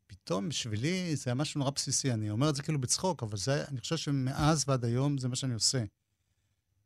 פתאום 0.08 0.50
בשבילי 0.50 1.16
זה 1.16 1.24
היה 1.26 1.36
משהו 1.36 1.60
נורא 1.60 1.72
בסיסי. 1.72 2.14
אני 2.14 2.30
אומר 2.30 2.50
את 2.50 2.56
זה 2.56 2.64
כאילו 2.64 2.82
בצחוק, 2.82 3.24
אבל 3.24 3.38
זה, 3.38 3.66
אני 3.68 3.80
חושב 3.80 3.98
שמאז 3.98 4.64
ועד 4.68 4.86
היום 4.86 5.18
זה 5.18 5.28
מה 5.28 5.36
שאני 5.36 5.54
עושה. 5.54 5.84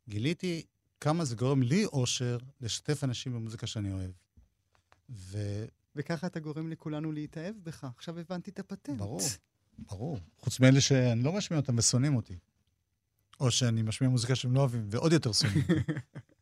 גיליתי 0.08 0.62
כמה 1.02 1.24
זה 1.24 1.36
גורם 1.36 1.62
לי 1.62 1.84
אושר 1.84 2.38
לשתף 2.60 3.04
אנשים 3.04 3.32
במוזיקה 3.32 3.66
שאני 3.66 3.92
אוהב. 3.92 4.10
ו... 5.10 5.38
וככה 5.96 6.26
אתה 6.26 6.40
גורם 6.40 6.68
לכולנו 6.68 7.12
להתאהב 7.12 7.54
בך. 7.62 7.84
עכשיו 7.96 8.18
הבנתי 8.18 8.50
את 8.50 8.58
הפטנט. 8.58 8.98
ברור, 8.98 9.20
ברור. 9.78 10.18
חוץ 10.38 10.60
מאלה 10.60 10.80
שאני 10.80 11.22
לא 11.22 11.32
משמיע 11.32 11.60
אותם 11.60 11.78
ושונאים 11.78 12.16
אותי. 12.16 12.38
או 13.40 13.50
שאני 13.50 13.82
משמיע 13.82 14.10
מוזיקה 14.10 14.36
שהם 14.36 14.54
לא 14.54 14.60
אוהבים, 14.60 14.86
ועוד 14.90 15.12
יותר 15.12 15.32
שונאים. 15.32 15.64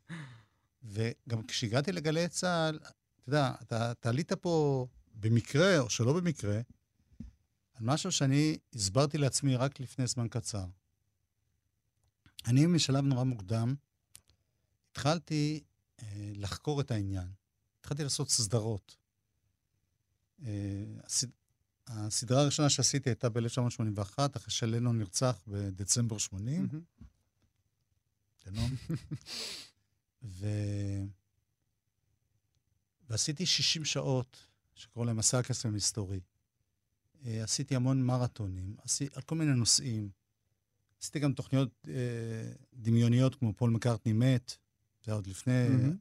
וגם 0.93 1.43
כשהגעתי 1.47 1.93
לגלי 1.93 2.29
צה"ל, 2.29 2.77
אתה 2.77 3.29
יודע, 3.29 3.53
אתה, 3.63 3.91
אתה 3.91 4.09
עלית 4.09 4.33
פה 4.33 4.87
במקרה 5.15 5.79
או 5.79 5.91
שלא 5.91 6.13
במקרה, 6.13 6.61
על 7.75 7.81
משהו 7.81 8.13
שאני 8.13 8.59
הסברתי 8.75 9.19
לעצמי 9.19 9.57
רק 9.57 9.81
לפני 9.81 10.07
זמן 10.07 10.29
קצר. 10.29 10.65
אני 12.47 12.67
משלב 12.67 13.05
נורא 13.05 13.25
מוקדם, 13.25 13.75
התחלתי 14.91 15.61
אה, 16.03 16.33
לחקור 16.35 16.81
את 16.81 16.91
העניין. 16.91 17.29
התחלתי 17.81 18.03
לעשות 18.03 18.31
סדרות. 18.31 18.97
אה, 20.43 20.85
הסד... 21.05 21.29
הסדרה 21.87 22.41
הראשונה 22.41 22.71
שעשיתי 22.71 23.11
הייתה 23.11 23.29
ב-1981, 23.29 24.19
אחרי 24.37 24.51
שלנון 24.51 24.99
נרצח 24.99 25.43
בדצמבר 25.47 26.19
80. 26.19 26.69
שלום. 28.45 28.71
ו... 30.23 30.47
ועשיתי 33.09 33.47
60 33.47 33.85
שעות, 33.85 34.47
שקוראים 34.75 35.07
להם 35.07 35.17
מסע 35.17 35.39
הקסם 35.39 35.75
היסטורי. 35.75 36.21
אה, 37.25 37.43
עשיתי 37.43 37.77
המון 37.77 38.03
מרתונים, 38.03 38.77
עשיתי, 38.83 39.17
על 39.17 39.23
כל 39.23 39.35
מיני 39.35 39.55
נושאים. 39.55 40.11
עשיתי 41.01 41.19
גם 41.19 41.33
תוכניות 41.33 41.87
אה, 41.89 42.53
דמיוניות 42.75 43.35
כמו 43.35 43.53
פול 43.57 43.71
מקארטני 43.71 44.13
מת, 44.13 44.57
זה 45.05 45.13
עוד 45.13 45.27
לפני 45.27 45.69
mm-hmm. 45.69 45.95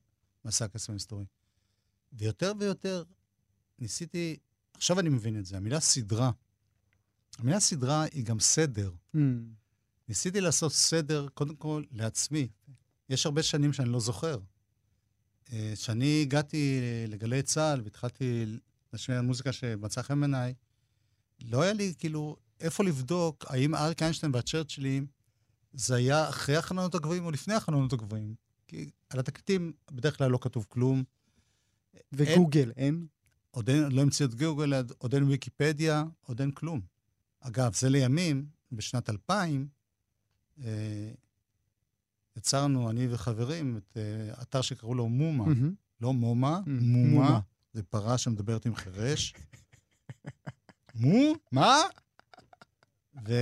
מסע 0.46 0.66
הקסם 0.66 0.94
היסטורי. 0.94 1.26
ויותר 2.14 2.54
ויותר 2.60 3.04
ניסיתי, 3.80 4.38
עכשיו 4.74 5.00
אני 5.00 5.10
מבין 5.10 5.40
את 5.40 5.46
זה, 5.46 5.58
המילה 5.58 5.80
סדרה. 5.80 6.32
המילה 7.38 7.60
סדרה 7.60 8.04
היא 8.04 8.26
גם 8.26 8.40
סדר. 8.40 8.92
Mm. 9.16 9.20
ניסיתי 10.08 10.42
לעשות 10.42 10.74
סדר, 10.74 11.28
קודם 11.34 11.56
כל, 11.56 11.84
לעצמי. 11.92 12.48
יש 13.10 13.26
הרבה 13.26 13.44
שנים 13.44 13.74
שאני 13.74 13.90
לא 13.90 14.00
זוכר. 14.00 14.40
כשאני 15.46 16.18
אה, 16.18 16.22
הגעתי 16.22 16.82
לגלי 17.08 17.42
צה"ל 17.42 17.82
והתחלתי 17.84 18.46
להשמיע 18.94 19.22
מוזיקה 19.22 19.52
שמצאה 19.52 20.04
חן 20.04 20.20
בעיניי, 20.20 20.54
לא 21.42 21.62
היה 21.62 21.74
לי 21.74 21.94
כאילו 21.98 22.38
איפה 22.60 22.84
לבדוק 22.84 23.46
האם 23.48 23.76
אריק 23.76 24.02
איינשטיין 24.02 24.36
והצ'רצ'ילים 24.36 25.08
זה 25.74 25.96
היה 25.96 26.30
אחרי 26.30 26.56
החלונות 26.56 26.96
הגבוהים 26.96 27.26
או 27.26 27.32
לפני 27.32 27.54
החלונות 27.54 27.94
הגבוהים. 27.94 28.36
כי 28.70 28.90
על 29.10 29.20
התקליטים 29.20 29.74
בדרך 29.92 30.18
כלל 30.18 30.32
לא 30.32 30.40
כתוב 30.42 30.66
כלום. 30.70 31.04
וגוגל, 32.12 32.72
אין? 32.78 32.86
אין? 32.86 33.08
עוד 33.52 33.70
אין, 33.70 33.92
לא 33.92 34.02
המציאו 34.02 34.30
את 34.30 34.36
גוגל, 34.36 34.74
עוד 34.98 35.14
אין 35.14 35.24
ויקיפדיה, 35.24 36.04
עוד 36.22 36.42
אין 36.42 36.52
כלום. 36.52 36.82
אגב, 37.40 37.74
זה 37.76 37.90
לימים, 37.90 38.46
בשנת 38.72 39.10
2000, 39.10 39.68
אה, 40.64 41.12
יצרנו, 42.36 42.90
אני 42.90 43.08
וחברים, 43.14 43.78
את 43.78 43.98
אה, 43.98 44.42
אתר 44.42 44.62
שקראו 44.62 44.96
לו 44.96 45.10
מומה. 45.10 45.46
Mm-hmm. 45.46 46.02
לא 46.02 46.14
מומה, 46.14 46.60
mm-hmm. 46.66 46.70
מומה. 46.82 47.40
זה 47.74 47.84
פרה 47.84 48.18
שמדברת 48.18 48.66
עם 48.66 48.76
חירש. 48.76 49.34
מו? 50.96 51.34
מה? 51.52 51.78
ו... 53.28 53.34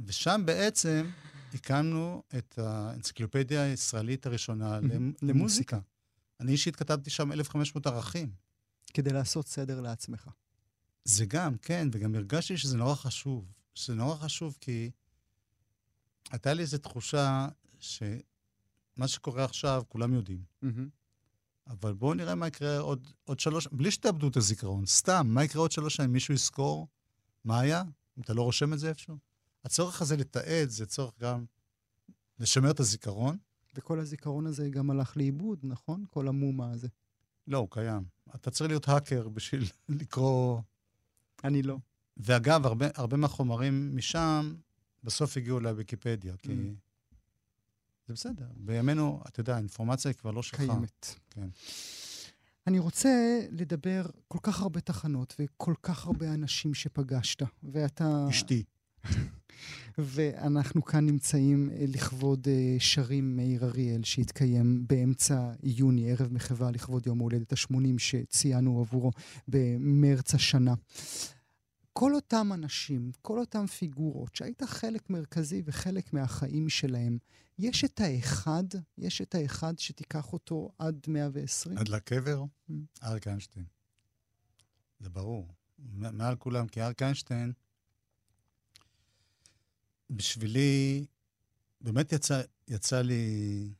ושם 0.00 0.42
בעצם 0.44 1.06
הקמנו 1.54 2.22
את 2.38 2.58
האנציקלופדיה 2.58 3.62
הישראלית 3.62 4.26
הראשונה 4.26 4.80
למוזיקה. 5.22 5.78
אני 6.40 6.52
אישית 6.52 6.76
כתבתי 6.76 7.10
שם 7.10 7.32
1,500 7.32 7.86
ערכים. 7.86 8.32
כדי 8.94 9.12
לעשות 9.12 9.48
סדר 9.48 9.80
לעצמך. 9.80 10.28
זה 11.04 11.26
גם, 11.26 11.56
כן, 11.56 11.88
וגם 11.92 12.14
הרגשתי 12.14 12.56
שזה 12.56 12.76
נורא 12.76 12.94
חשוב. 12.94 13.52
שזה 13.74 13.94
נורא 13.94 14.16
חשוב 14.16 14.56
כי 14.60 14.90
הייתה 16.30 16.54
לי 16.54 16.62
איזו 16.62 16.78
תחושה 16.78 17.48
שמה 17.78 19.08
שקורה 19.08 19.44
עכשיו, 19.44 19.82
כולם 19.88 20.14
יודעים. 20.14 20.42
אבל 21.66 21.92
בואו 21.92 22.14
נראה 22.14 22.34
מה 22.34 22.46
יקרה 22.46 22.78
עוד, 22.78 23.10
עוד 23.24 23.40
שלוש, 23.40 23.66
בלי 23.72 23.90
שתאבדו 23.90 24.28
את 24.28 24.36
הזיכרון, 24.36 24.86
סתם, 24.86 25.26
מה 25.30 25.44
יקרה 25.44 25.62
עוד 25.62 25.72
שלוש 25.72 25.96
שנים? 25.96 26.12
מישהו 26.12 26.34
יזכור 26.34 26.88
מה 27.44 27.60
היה? 27.60 27.82
אם 28.18 28.22
אתה 28.22 28.34
לא 28.34 28.42
רושם 28.42 28.72
את 28.72 28.78
זה 28.78 28.88
איפשהו? 28.88 29.18
הצורך 29.64 30.02
הזה 30.02 30.16
לתעד 30.16 30.68
זה 30.68 30.86
צורך 30.86 31.12
גם 31.20 31.44
לשמר 32.38 32.70
את 32.70 32.80
הזיכרון. 32.80 33.36
וכל 33.74 34.00
הזיכרון 34.00 34.46
הזה 34.46 34.68
גם 34.68 34.90
הלך 34.90 35.16
לאיבוד, 35.16 35.58
נכון? 35.62 36.04
כל 36.10 36.28
המומה 36.28 36.70
הזה. 36.70 36.88
לא, 37.46 37.58
הוא 37.58 37.68
קיים. 37.70 38.04
אתה 38.34 38.50
צריך 38.50 38.70
להיות 38.70 38.88
האקר 38.88 39.28
בשביל 39.28 39.64
לקרוא... 39.88 40.60
אני 41.44 41.62
לא. 41.62 41.78
ואגב, 42.16 42.66
הרבה, 42.66 42.86
הרבה 42.94 43.16
מהחומרים 43.16 43.96
משם 43.96 44.54
בסוף 45.04 45.36
הגיעו 45.36 45.60
לוויקיפדיה, 45.60 46.36
כי... 46.36 46.52
Mm. 46.52 46.90
זה 48.10 48.14
בסדר. 48.14 48.46
בימינו, 48.56 49.22
אתה 49.28 49.40
יודע, 49.40 49.54
האינפורמציה 49.54 50.10
היא 50.10 50.18
כבר 50.18 50.30
לא 50.30 50.42
שלך. 50.42 50.60
קיימת. 50.60 51.14
כן. 51.30 51.48
אני 52.66 52.78
רוצה 52.78 53.40
לדבר 53.50 54.06
כל 54.28 54.38
כך 54.42 54.60
הרבה 54.62 54.80
תחנות 54.80 55.34
וכל 55.38 55.74
כך 55.82 56.06
הרבה 56.06 56.34
אנשים 56.34 56.74
שפגשת, 56.74 57.42
ואתה... 57.62 58.26
אשתי. 58.30 58.64
ואנחנו 59.98 60.84
כאן 60.84 61.06
נמצאים 61.06 61.70
אה, 61.70 61.84
לכבוד 61.88 62.48
אה, 62.48 62.76
שרים 62.78 63.36
מאיר 63.36 63.64
אריאל, 63.64 64.04
שהתקיים 64.04 64.84
באמצע 64.88 65.52
יוני, 65.62 66.10
ערב 66.10 66.32
מחווה 66.32 66.70
לכבוד 66.70 67.06
יום 67.06 67.20
ההולדת 67.20 67.52
ה-80 67.52 67.98
שציינו 67.98 68.80
עבורו 68.80 69.10
במרץ 69.48 70.34
השנה. 70.34 70.74
כל 71.92 72.14
אותם 72.14 72.50
אנשים, 72.54 73.12
כל 73.22 73.38
אותם 73.38 73.66
פיגורות, 73.66 74.34
שהיית 74.34 74.62
חלק 74.62 75.10
מרכזי 75.10 75.62
וחלק 75.64 76.12
מהחיים 76.12 76.68
שלהם, 76.68 77.18
יש 77.58 77.84
את 77.84 78.00
האחד, 78.00 78.64
יש 78.98 79.20
את 79.20 79.34
האחד 79.34 79.78
שתיקח 79.78 80.32
אותו 80.32 80.72
עד 80.78 81.06
120? 81.08 81.78
עד 81.78 81.88
לקבר? 81.88 82.44
Mm. 82.70 82.72
אריק 83.02 83.26
איינשטיין. 83.26 83.64
זה 85.00 85.10
ברור. 85.10 85.48
מעל 85.92 86.36
כולם, 86.36 86.68
כי 86.68 86.82
אריק 86.82 87.02
איינשטיין, 87.02 87.52
בשבילי, 90.10 91.06
באמת 91.80 92.12
יצא, 92.12 92.42
יצא 92.68 93.02
לי... 93.02 93.72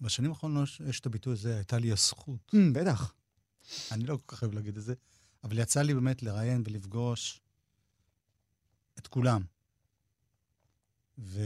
בשנים 0.00 0.30
האחרונות 0.30 0.68
יש 0.88 1.00
את 1.00 1.06
הביטוי 1.06 1.32
הזה, 1.32 1.56
הייתה 1.56 1.78
לי 1.78 1.92
הזכות. 1.92 2.54
Mm, 2.54 2.58
בטח. 2.72 3.14
אני 3.92 4.04
לא 4.06 4.16
כל 4.16 4.36
כך 4.36 4.42
אוהב 4.42 4.54
להגיד 4.54 4.76
את 4.76 4.82
זה, 4.82 4.94
אבל 5.44 5.58
יצא 5.58 5.82
לי 5.82 5.94
באמת 5.94 6.22
לראיין 6.22 6.62
ולפגוש 6.66 7.40
את 8.98 9.06
כולם. 9.06 9.42
ואריק 11.18 11.44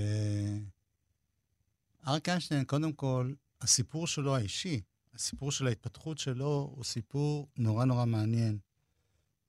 איינשטיין, 2.28 2.64
קודם 2.64 2.92
כל, 2.92 3.32
הסיפור 3.60 4.06
שלו 4.06 4.36
האישי, 4.36 4.80
הסיפור 5.14 5.52
של 5.52 5.66
ההתפתחות 5.66 6.18
שלו, 6.18 6.72
הוא 6.76 6.84
סיפור 6.84 7.48
נורא 7.56 7.84
נורא 7.84 8.04
מעניין. 8.04 8.58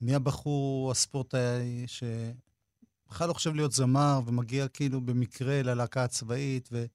מי 0.02 0.16
הבחור 0.16 0.92
הספורטאי 0.92 1.88
שבכלל 3.12 3.28
לא 3.28 3.34
חושב 3.34 3.54
להיות 3.54 3.72
זמר 3.72 4.20
ומגיע 4.26 4.68
כאילו 4.68 5.02
במקרה 5.02 5.64
ללהקה 5.64 6.04
הצבאית, 6.04 6.70
ו... 6.72 6.86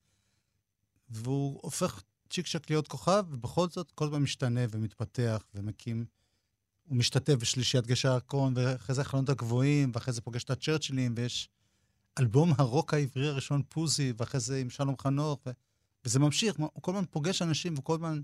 והוא 1.08 1.60
הופך 1.62 2.02
צ'יק 2.30 2.46
צ'ק 2.46 2.70
להיות 2.70 2.88
כוכב, 2.88 3.24
ובכל 3.30 3.68
זאת 3.68 3.90
כל 3.90 4.04
הזמן 4.04 4.22
משתנה 4.22 4.60
ומתפתח 4.70 5.44
ומקים 5.54 6.04
הוא 6.84 6.96
משתתף 6.96 7.34
בשלישיית 7.34 7.86
גשר 7.86 8.12
הקרון, 8.12 8.54
ואחרי 8.56 8.94
זה 8.94 9.00
החלונות 9.00 9.28
הגבוהים, 9.28 9.90
ואחרי 9.94 10.14
זה 10.14 10.20
פוגש 10.20 10.44
את 10.44 10.50
הצ'רצ'ילים, 10.50 11.14
ויש 11.16 11.48
אלבום 12.18 12.52
הרוק 12.58 12.94
העברי 12.94 13.28
הראשון, 13.28 13.62
פוזי, 13.68 14.12
ואחרי 14.16 14.40
זה 14.40 14.58
עם 14.58 14.70
שלום 14.70 14.94
חנוך, 14.98 15.40
ו... 15.46 15.50
וזה 16.04 16.18
ממשיך, 16.18 16.56
הוא 16.56 16.82
כל 16.82 16.92
הזמן 16.92 17.04
פוגש 17.10 17.42
אנשים, 17.42 17.74
וכל 17.78 17.94
הזמן 17.94 18.20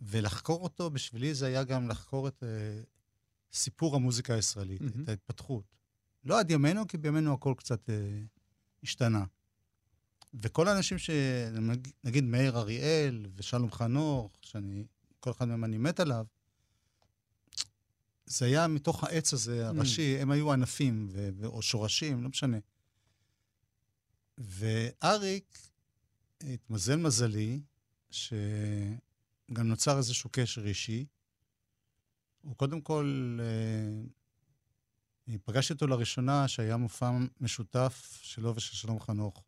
ולחקור 0.00 0.62
אותו, 0.62 0.90
בשבילי 0.90 1.34
זה 1.34 1.46
היה 1.46 1.64
גם 1.64 1.88
לחקור 1.88 2.28
את 2.28 2.42
uh, 2.42 2.86
סיפור 3.52 3.96
המוזיקה 3.96 4.34
הישראלית, 4.34 4.80
מהמם. 4.80 5.02
את 5.02 5.08
ההתפתחות. 5.08 5.78
לא 6.24 6.40
עד 6.40 6.50
ימינו, 6.50 6.88
כי 6.88 6.98
בימינו 6.98 7.34
הכל 7.34 7.54
קצת 7.56 7.88
uh, 7.88 7.92
השתנה. 8.82 9.24
וכל 10.34 10.68
האנשים 10.68 10.98
ש... 10.98 11.10
נגיד- 12.04 12.24
מאיר 12.24 12.58
אריאל 12.58 13.26
ושלום 13.34 13.72
חנוך, 13.72 14.32
שאני, 14.42 14.84
כל 15.20 15.30
אחד 15.30 15.48
מהם 15.48 15.64
אני 15.64 15.78
מת 15.78 16.00
עליו, 16.00 16.26
זה 18.26 18.46
היה 18.46 18.68
מתוך 18.68 19.04
העץ 19.04 19.32
הזה, 19.32 19.68
הראשי, 19.68 20.18
הם 20.18 20.30
היו 20.30 20.52
ענפים, 20.52 21.08
ו... 21.10 21.46
או 21.46 21.62
שורשים, 21.62 22.22
לא 22.22 22.28
משנה. 22.28 22.58
ואריק, 24.38 25.58
התמזל 26.40 26.96
מזלי, 26.96 27.60
שגם 28.10 28.38
נוצר 29.50 29.98
איזשהו 29.98 30.30
קשר 30.32 30.66
אישי. 30.66 31.06
הוא 32.42 32.56
קודם 32.56 32.80
כל, 32.80 33.38
אה, 33.40 34.06
פגשתי 35.44 35.72
אותו 35.72 35.86
לראשונה, 35.86 36.48
שהיה 36.48 36.76
מופע 36.76 37.10
משותף 37.40 38.18
שלו 38.22 38.54
ושל 38.56 38.76
שלום 38.76 39.00
חנוך. 39.00 39.42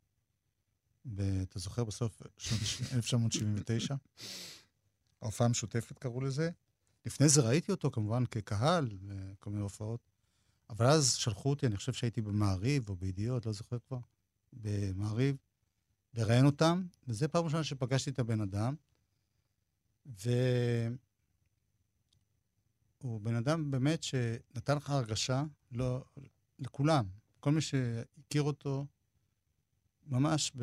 אתה 1.43 1.59
זוכר, 1.59 1.85
בסוף 1.85 2.23
שנות 2.39 2.61
1979? 2.93 3.95
ההופעה 5.23 5.47
המשותפת 5.47 5.99
קראו 5.99 6.21
לזה. 6.21 6.51
לפני 7.07 7.29
זה 7.29 7.41
ראיתי 7.41 7.73
אותו 7.73 7.91
כמובן 7.91 8.27
כקהל, 8.27 8.89
בכל 9.03 9.51
מיני 9.51 9.63
הופעות. 9.63 10.01
אבל 10.71 10.87
אז 10.87 11.15
שלחו 11.15 11.51
אותי, 11.51 11.67
אני 11.67 11.77
חושב 11.77 11.93
שהייתי 11.93 12.21
במעריב 12.21 12.89
או 12.89 12.97
בידיעות, 12.97 13.47
לא 13.47 13.53
זוכר 13.53 13.77
כבר, 13.79 13.99
במעריב, 14.53 15.37
לראיין 16.15 16.47
אותם, 16.47 16.83
וזו 17.09 17.27
פעם 17.31 17.45
ראשונה 17.45 17.65
שפגשתי 17.65 18.11
את 18.11 18.19
הבן 18.19 18.41
אדם. 18.41 18.75
והוא 23.01 23.21
בן 23.21 23.35
אדם 23.35 23.71
באמת 23.71 24.03
שנתן 24.03 24.77
לך 24.77 24.91
הרגשה, 24.91 25.43
לא, 25.73 26.05
לכולם, 26.59 27.05
כל 27.41 27.53
מי 27.53 27.61
שהכיר 27.61 28.43
אותו, 28.43 28.87
ממש, 30.07 30.53
ב... 30.57 30.63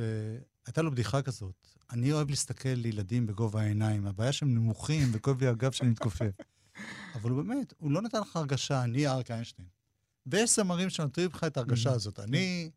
הייתה 0.66 0.82
לו 0.82 0.92
בדיחה 0.92 1.22
כזאת. 1.22 1.68
אני 1.92 2.12
אוהב 2.14 2.30
להסתכל 2.30 2.70
לילדים 2.70 3.26
בגובה 3.28 3.62
העיניים, 3.62 4.08
הבעיה 4.08 4.32
שהם 4.32 4.54
נמוכים 4.56 5.08
וכואב 5.12 5.42
לי 5.42 5.48
הגב 5.48 5.72
שאני 5.72 5.90
מתכופף. 5.90 6.32
אבל 7.16 7.30
הוא 7.32 7.44
באמת, 7.44 7.74
הוא 7.78 7.92
לא 7.92 8.02
נתן 8.02 8.20
לך 8.22 8.36
הרגשה, 8.36 8.84
אני 8.84 9.08
אריק 9.08 9.32
איינשטיין. 9.32 9.68
ויש 10.26 10.56
זמרים 10.56 10.90
שנותנים 10.90 11.30
לך 11.34 11.44
את 11.44 11.58
ההרגשה 11.58 11.90
Mhm. 11.90 11.94
הזאת. 11.94 12.20
אני, 12.20 12.72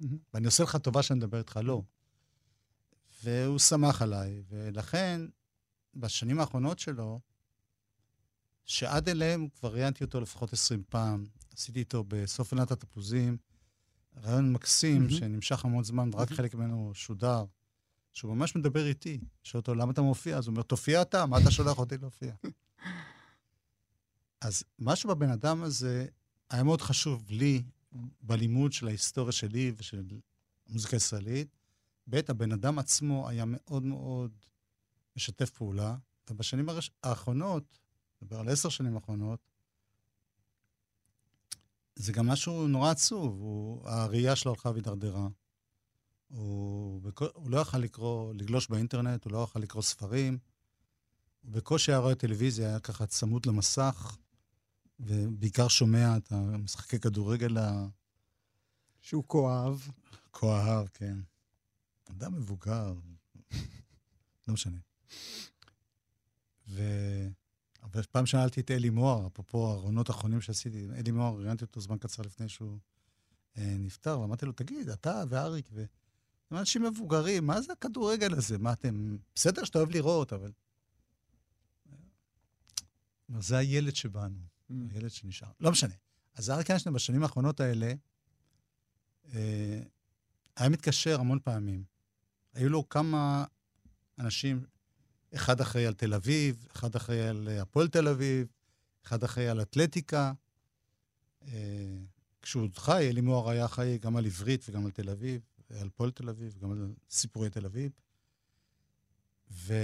מהמם. 0.00 0.18
ואני 0.34 0.46
עושה 0.46 0.62
לך 0.62 0.76
טובה 0.76 1.02
שאני 1.02 1.18
מדבר 1.18 1.38
איתך, 1.38 1.60
לא. 1.62 1.82
והוא 3.24 3.58
שמח 3.58 4.02
עליי, 4.02 4.42
ולכן, 4.48 5.20
בשנים 5.94 6.40
האחרונות 6.40 6.78
שלו, 6.78 7.20
שעד 8.70 9.08
אליהם 9.08 9.48
כבר 9.48 9.72
ראיינתי 9.72 10.04
אותו 10.04 10.20
לפחות 10.20 10.52
20 10.52 10.82
פעם, 10.88 11.24
עשיתי 11.54 11.78
איתו 11.78 12.04
בסוף 12.08 12.52
עונת 12.52 12.70
התפוזים, 12.70 13.36
רעיון 14.16 14.52
מקסים 14.52 15.02
מהמם. 15.02 15.10
שנמשך 15.10 15.64
המון 15.64 15.84
זמן, 15.84 16.10
ורק 16.12 16.32
חלק 16.32 16.54
ממנו 16.54 16.90
שודר, 16.94 17.44
שהוא 18.12 18.34
ממש 18.34 18.56
מדבר 18.56 18.86
איתי. 18.86 19.20
שואל 19.42 19.60
אותו, 19.60 19.74
למה 19.74 19.92
אתה 19.92 20.02
מופיע? 20.02 20.38
אז 20.38 20.46
הוא 20.46 20.52
אומר, 20.52 20.62
תופיע 20.62 21.02
אתה, 21.02 21.26
מה 21.26 21.38
אתה 21.38 21.50
שולח 21.50 21.78
אותי 21.78 21.98
להופיע? 21.98 22.34
אז 24.40 24.64
משהו 24.78 25.10
בבן 25.10 25.30
אדם 25.30 25.62
הזה 25.62 26.06
היה 26.50 26.62
מאוד 26.62 26.80
חשוב 26.80 27.24
לי 27.30 27.62
בלימוד 28.22 28.72
של 28.72 28.86
ההיסטוריה 28.86 29.32
שלי 29.32 29.72
ושל 29.76 30.02
המוזיקה 30.68 30.96
הישראלית. 30.96 31.56
ב', 32.10 32.20
הבן 32.28 32.52
אדם 32.52 32.78
עצמו 32.78 33.28
היה 33.28 33.44
מאוד 33.46 33.82
מאוד 33.82 34.30
משתף 35.16 35.50
פעולה, 35.50 35.96
ובשנים 36.30 36.68
הרש... 36.68 36.90
האחרונות, 37.02 37.78
מדבר 38.22 38.40
על 38.40 38.48
עשר 38.48 38.68
שנים 38.68 38.94
האחרונות, 38.94 39.40
זה 41.96 42.12
גם 42.12 42.26
משהו 42.26 42.68
נורא 42.68 42.90
עצוב. 42.90 43.40
הוא, 43.40 43.88
הראייה 43.88 44.36
שלו 44.36 44.50
הלכה 44.50 44.70
והידרדרה. 44.70 45.28
הוא, 46.28 47.02
הוא 47.34 47.50
לא 47.50 47.60
יכל 47.60 47.78
לקרוא, 47.78 48.34
לגלוש 48.34 48.68
באינטרנט, 48.68 49.24
הוא 49.24 49.32
לא 49.32 49.44
יכל 49.44 49.60
לקרוא 49.60 49.82
ספרים. 49.82 50.38
הוא 51.42 51.52
בקושי 51.52 51.92
היה 51.92 51.98
רואה 51.98 52.14
טלוויזיה, 52.14 52.68
היה 52.68 52.80
ככה 52.80 53.06
צמוד 53.06 53.46
למסך, 53.46 54.16
ובעיקר 55.00 55.68
שומע 55.68 56.16
את 56.16 56.32
המשחקי 56.32 56.98
כדורגל 56.98 57.56
שהוא 59.00 59.24
כואב. 59.26 59.88
הכה 60.30 60.46
אהב, 60.46 60.88
כן. 60.88 61.18
אדם 62.10 62.34
מבוגר, 62.34 62.94
לא 64.48 64.54
משנה. 64.54 64.78
ו... 66.68 66.82
אבל 67.82 68.02
פעם 68.10 68.26
שאלתי 68.26 68.60
את 68.60 68.70
אלי 68.70 68.90
מוהר, 68.90 69.26
אפרופו 69.26 69.68
הארונות 69.68 70.08
האחרונים 70.08 70.40
שעשיתי, 70.40 70.86
אלי 70.94 71.10
מוהר, 71.10 71.34
ראיינתי 71.34 71.64
אותו 71.64 71.80
זמן 71.80 71.98
קצר 71.98 72.22
לפני 72.22 72.48
שהוא 72.48 72.78
אה, 73.58 73.76
נפטר, 73.78 74.20
ואמרתי 74.20 74.46
לו, 74.46 74.52
תגיד, 74.52 74.88
אתה 74.88 75.22
ואריק, 75.28 75.68
ו... 75.72 75.84
הם 76.50 76.58
אנשים 76.58 76.82
מבוגרים, 76.82 77.46
מה 77.46 77.60
זה 77.60 77.72
הכדורגל 77.72 78.34
הזה? 78.34 78.58
מה 78.58 78.72
אתם... 78.72 79.16
בסדר 79.34 79.64
שאתה 79.64 79.78
אוהב 79.78 79.90
לראות, 79.90 80.32
אבל... 80.32 80.52
זה 83.38 83.58
הילד 83.58 83.96
שבנו, 83.96 84.40
הילד 84.68 85.10
שנשאר. 85.10 85.48
לא 85.60 85.70
משנה. 85.70 85.94
אז 86.34 86.50
אריק 86.50 86.70
איינשטיין 86.70 86.94
בשנים 86.94 87.22
האחרונות 87.22 87.60
האלה, 87.60 87.92
אה, 89.34 89.80
היה 90.56 90.68
מתקשר 90.68 91.20
המון 91.20 91.38
פעמים. 91.44 91.84
היו 92.54 92.68
לו 92.68 92.88
כמה 92.88 93.44
אנשים, 94.18 94.64
אחד 95.34 95.60
אחראי 95.60 95.86
על 95.86 95.94
תל 95.94 96.14
אביב, 96.14 96.66
אחד 96.72 96.96
אחראי 96.96 97.28
על 97.28 97.48
אה, 97.48 97.62
הפועל 97.62 97.88
תל 97.88 98.08
אביב, 98.08 98.46
אחד 99.04 99.24
אחראי 99.24 99.48
על 99.48 99.62
אתלטיקה. 99.62 100.32
אה, 101.42 101.96
כשהוא 102.42 102.62
עוד 102.62 102.78
חי, 102.78 103.08
אלי 103.08 103.20
מוהר 103.20 103.50
היה 103.50 103.68
חי 103.68 103.98
גם 103.98 104.16
על 104.16 104.26
עברית 104.26 104.64
וגם 104.68 104.84
על 104.84 104.90
תל 104.90 105.10
אביב, 105.10 105.40
על 105.80 105.88
פועל 105.88 106.10
תל 106.10 106.28
אביב, 106.28 106.58
גם 106.58 106.70
על 106.70 106.94
סיפורי 107.10 107.50
תל 107.50 107.66
אביב. 107.66 107.92
ו... 109.50 109.74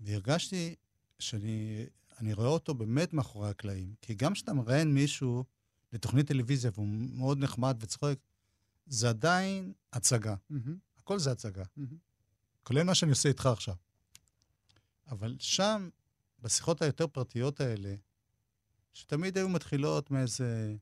והרגשתי 0.00 0.74
שאני 1.18 1.86
אני 2.20 2.32
רואה 2.32 2.48
אותו 2.48 2.74
באמת 2.74 3.12
מאחורי 3.12 3.48
הקלעים. 3.48 3.94
כי 4.02 4.14
גם 4.14 4.32
כשאתה 4.32 4.52
מראיין 4.52 4.94
מישהו 4.94 5.44
לתוכנית 5.92 6.26
טלוויזיה 6.26 6.70
והוא 6.74 6.88
מאוד 6.88 7.38
נחמד 7.38 7.76
וצוחק, 7.80 8.18
זה 8.86 9.08
עדיין 9.08 9.72
הצגה. 9.92 10.34
מהמם. 10.50 10.76
הכל 10.98 11.18
זה 11.18 11.32
הצגה. 11.32 11.64
מהמם. 11.76 11.96
כולל 12.62 12.82
מה 12.82 12.94
שאני 12.94 13.10
עושה 13.10 13.28
איתך 13.28 13.46
עכשיו. 13.46 13.74
אבל 15.14 15.36
שם, 15.40 15.88
בשיחות 16.42 16.82
היותר 16.82 17.06
פרטיות 17.06 17.60
האלה, 17.60 17.94
שתמיד 18.92 19.36
היו 19.36 19.48
מתחילות 19.48 20.10
מאיזה, 20.10 20.76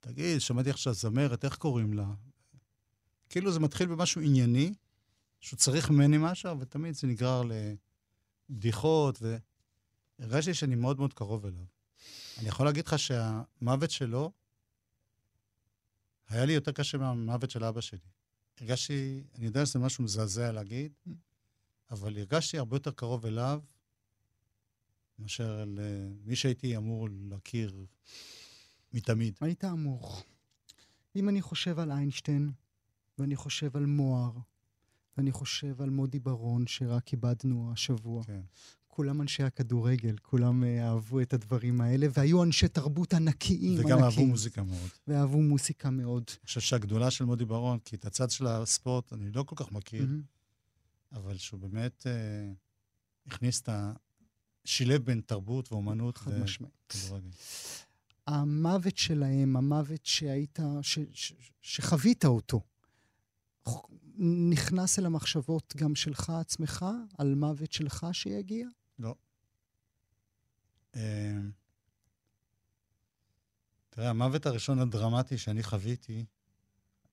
תגיד, 0.00 0.40
שמעתי 0.40 0.70
עכשיו 0.70 0.94
זמרת, 0.94 1.44
איך 1.44 1.56
קוראים 1.56 1.92
לה? 1.92 2.06
כאילו 3.28 3.52
זה 3.52 3.60
מתחיל 3.60 3.86
במשהו 3.86 4.20
ענייני, 4.20 4.74
שהוא 5.40 5.58
צריך 5.58 5.90
ממני 5.90 6.16
משהו, 6.20 6.60
ותמיד 6.60 6.94
זה 6.94 7.06
נגרר 7.06 7.42
לבדיחות, 8.50 9.22
והרגשתי 10.18 10.54
שאני 10.54 10.74
מאוד 10.74 10.98
מאוד 10.98 11.14
קרוב 11.14 11.46
אליו. 11.46 11.64
אני 12.38 12.48
יכול 12.48 12.66
להגיד 12.66 12.86
לך 12.86 12.98
שהמוות 12.98 13.90
שלו 13.90 14.32
היה 16.28 16.44
לי 16.44 16.52
יותר 16.52 16.72
קשה 16.72 16.98
מהמוות 16.98 17.50
של 17.50 17.64
אבא 17.64 17.80
שלי. 17.80 17.98
הרגשתי, 18.60 19.22
אני 19.34 19.46
יודע 19.46 19.66
שזה 19.66 19.78
משהו 19.78 20.04
מזעזע 20.04 20.52
להגיד, 20.52 20.92
אבל 21.90 22.18
הרגשתי 22.18 22.58
הרבה 22.58 22.76
יותר 22.76 22.90
קרוב 22.90 23.26
אליו 23.26 23.60
מאשר 25.18 25.64
למי 25.66 26.36
שהייתי 26.36 26.76
אמור 26.76 27.08
להכיר 27.10 27.84
מתמיד. 28.92 29.34
היית 29.40 29.64
אמור. 29.64 30.22
אם 31.16 31.28
אני 31.28 31.42
חושב 31.42 31.78
על 31.78 31.90
איינשטיין, 31.90 32.52
ואני 33.18 33.36
חושב 33.36 33.76
על 33.76 33.86
מוהר, 33.86 34.32
ואני 35.16 35.32
חושב 35.32 35.82
על 35.82 35.90
מודי 35.90 36.18
ברון, 36.18 36.66
שרק 36.66 37.12
איבדנו 37.12 37.72
השבוע, 37.72 38.24
כן. 38.24 38.40
כולם 38.88 39.20
אנשי 39.20 39.42
הכדורגל, 39.42 40.16
כולם 40.22 40.64
אה, 40.64 40.88
אהבו 40.88 41.20
את 41.20 41.32
הדברים 41.32 41.80
האלה, 41.80 42.06
והיו 42.12 42.42
אנשי 42.42 42.68
תרבות 42.68 43.14
ענקיים, 43.14 43.80
וגם 43.80 43.98
ענקים. 43.98 44.04
אהבו 44.04 44.26
מוזיקה 44.26 44.62
מאוד. 44.62 44.90
ואהבו 45.08 45.42
מוזיקה 45.42 45.90
מאוד. 45.90 46.24
אני 46.28 46.46
חושב 46.46 46.60
שהגדולה 46.60 47.10
של 47.10 47.24
מודי 47.24 47.44
ברון, 47.44 47.78
כי 47.78 47.96
את 47.96 48.04
הצד 48.04 48.30
של 48.30 48.46
הספורט 48.46 49.12
אני 49.12 49.30
לא 49.30 49.42
כל 49.42 49.56
כך 49.58 49.72
מכיר, 49.72 50.06
מהמם. 50.06 50.22
אבל 51.12 51.36
שהוא 51.36 51.60
באמת 51.60 52.06
אה, 52.06 52.52
הכניס 53.26 53.60
את 53.60 53.68
ה... 53.68 53.92
שילב 54.64 55.04
בין 55.04 55.20
תרבות 55.20 55.72
ואומנות 55.72 56.18
חד 56.18 56.38
משמעית. 56.38 56.94
המוות 58.26 58.96
שלהם, 58.96 59.56
המוות 59.56 60.06
שהיית, 60.06 60.58
ש, 60.82 60.98
ש, 61.12 61.32
שחווית 61.62 62.24
אותו, 62.24 62.60
נכנס 64.50 64.98
אל 64.98 65.06
המחשבות 65.06 65.74
גם 65.76 65.94
שלך 65.94 66.30
עצמך, 66.30 66.84
על 67.18 67.34
מוות 67.34 67.72
שלך 67.72 68.06
שיגיע? 68.12 68.68
לא. 68.98 69.14
אה, 70.96 71.38
תראה, 73.90 74.10
המוות 74.10 74.46
הראשון 74.46 74.78
הדרמטי 74.78 75.38
שאני 75.38 75.62
חוויתי, 75.62 76.24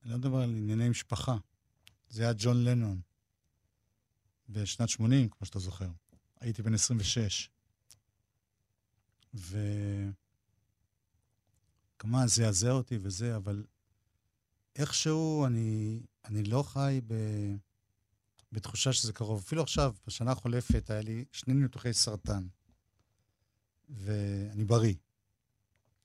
אני 0.02 0.10
לא 0.10 0.18
מדבר 0.18 0.36
על 0.36 0.50
ענייני 0.50 0.88
משפחה, 0.88 1.36
זה 2.08 2.22
היה 2.22 2.32
ג'ון 2.38 2.64
לנון, 2.64 3.00
בשנת 4.48 4.88
80, 4.88 5.28
כמו 5.28 5.46
שאתה 5.46 5.58
זוכר. 5.58 5.88
הייתי 6.40 6.62
בן 6.62 6.74
26. 6.74 7.50
וכמובן, 9.34 10.12
זעזע 12.26 12.70
אותי 12.70 12.98
וזה, 13.00 13.36
אבל 13.36 13.64
איכשהו 14.76 15.46
אני, 15.46 16.00
אני 16.24 16.42
לא 16.42 16.62
חי 16.62 17.00
ב... 17.06 17.14
בתחושה 18.52 18.92
שזה 18.92 19.12
קרוב. 19.12 19.42
אפילו 19.46 19.62
עכשיו, 19.62 19.94
בשנה 20.06 20.32
החולפת, 20.32 20.90
היה 20.90 21.00
לי 21.00 21.24
שני 21.32 21.54
ניתוחי 21.54 21.92
סרטן, 21.92 22.46
ואני 23.88 24.64
בריא. 24.64 24.94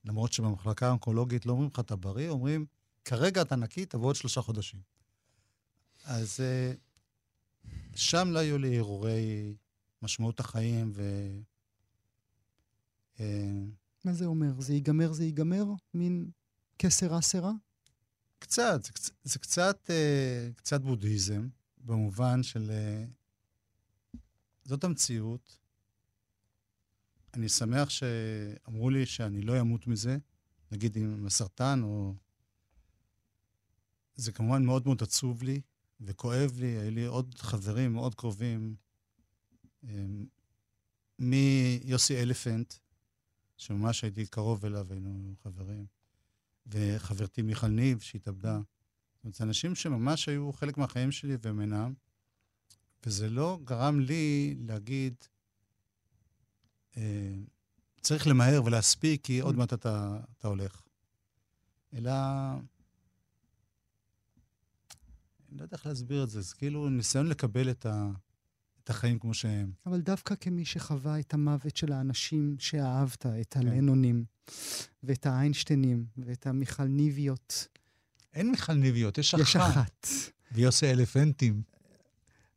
למרות 0.04 0.32
שבמחלקה 0.32 0.86
האונקולוגית 0.86 1.46
לא 1.46 1.52
אומרים 1.52 1.70
לך, 1.72 1.80
אתה 1.80 1.96
בריא, 1.96 2.28
אומרים, 2.28 2.66
כרגע 3.04 3.42
אתה 3.42 3.56
נקי, 3.56 3.86
תבוא 3.86 4.06
עוד 4.06 4.16
שלושה 4.16 4.42
חודשים. 4.42 4.80
אז 6.04 6.40
אה, 6.40 6.72
שם 7.94 8.28
לא 8.30 8.38
היו 8.38 8.58
לי 8.58 8.78
הרהורי 8.78 9.54
משמעות 10.02 10.40
החיים, 10.40 10.92
ו... 10.94 11.02
אה, 13.20 13.64
מה 14.04 14.12
זה 14.12 14.26
אומר? 14.26 14.60
זה 14.60 14.74
ייגמר, 14.74 15.12
זה 15.12 15.24
ייגמר? 15.24 15.64
מין 15.94 16.30
כסר 16.78 17.18
אסרה? 17.18 17.52
קצת, 18.38 18.84
זה, 18.84 19.10
זה 19.24 19.38
קצת, 19.38 19.90
אה, 19.90 20.48
קצת 20.56 20.80
בודהיזם, 20.80 21.48
במובן 21.78 22.42
של... 22.42 22.70
זאת 24.64 24.84
המציאות. 24.84 25.58
אני 27.34 27.48
שמח 27.48 27.88
שאמרו 27.90 28.90
לי 28.90 29.06
שאני 29.06 29.42
לא 29.42 29.60
אמות 29.60 29.86
מזה, 29.86 30.18
נגיד 30.72 30.96
עם 30.96 31.26
הסרטן, 31.26 31.80
או... 31.82 32.14
זה 34.16 34.32
כמובן 34.32 34.64
מאוד 34.64 34.86
מאוד 34.86 35.02
עצוב 35.02 35.42
לי 35.42 35.60
וכואב 36.00 36.52
לי. 36.58 36.66
היו 36.66 36.90
לי 36.90 37.04
עוד 37.06 37.34
חברים 37.38 37.92
מאוד 37.92 38.14
קרובים, 38.14 38.76
מיוסי 41.18 42.22
אלפנט, 42.22 42.74
שממש 43.56 44.02
הייתי 44.02 44.26
קרוב 44.26 44.64
אליו, 44.64 44.86
היינו 44.90 45.34
חברים, 45.42 45.86
וחברתי 46.66 47.42
מיכל 47.42 47.66
ניב, 47.66 48.00
שהתאבדה. 48.00 48.60
זאת 49.14 49.24
אומרת, 49.24 49.40
אנשים 49.40 49.74
שממש 49.74 50.28
היו 50.28 50.52
חלק 50.52 50.78
מהחיים 50.78 51.12
שלי 51.12 51.36
והם 51.42 51.60
אינם, 51.60 51.94
וזה 53.06 53.28
לא 53.28 53.58
גרם 53.64 54.00
לי 54.00 54.56
להגיד, 54.58 55.14
אה, 56.96 57.34
צריך 58.00 58.26
למהר 58.26 58.64
ולהספיק, 58.64 59.24
כי 59.24 59.40
עוד 59.40 59.56
מעט 59.56 59.72
אתה, 59.72 60.20
אתה 60.38 60.48
הולך. 60.48 60.82
אלא... 61.94 62.12
אני 65.48 65.58
לא 65.58 65.62
יודע 65.62 65.76
איך 65.76 65.86
להסביר 65.86 66.24
את 66.24 66.30
זה, 66.30 66.40
זה 66.40 66.54
כאילו 66.54 66.88
ניסיון 66.88 67.26
לקבל 67.26 67.70
את, 67.70 67.86
ה, 67.86 68.10
את 68.86 68.90
החיים 68.90 69.18
כמו 69.18 69.34
שהם. 69.34 69.70
אבל 69.86 70.00
דווקא 70.00 70.34
כמי 70.34 70.64
שחווה 70.64 71.20
את 71.20 71.34
המוות 71.34 71.76
של 71.76 71.92
האנשים 71.92 72.56
שאהבת, 72.58 73.26
את 73.26 73.54
כן. 73.54 73.68
הלנונים, 73.68 74.24
ואת 75.02 75.26
האיינשטיינים, 75.26 76.04
ואת 76.18 76.46
המיכל 76.46 76.84
ניביות. 76.84 77.68
אין 78.34 78.50
מיכל 78.50 78.72
ניביות, 78.72 79.18
יש 79.18 79.34
אחת. 79.34 79.42
יש 79.42 79.56
אחת. 79.56 80.06
ויוסי 80.52 80.90
אלפנטים. 80.90 81.62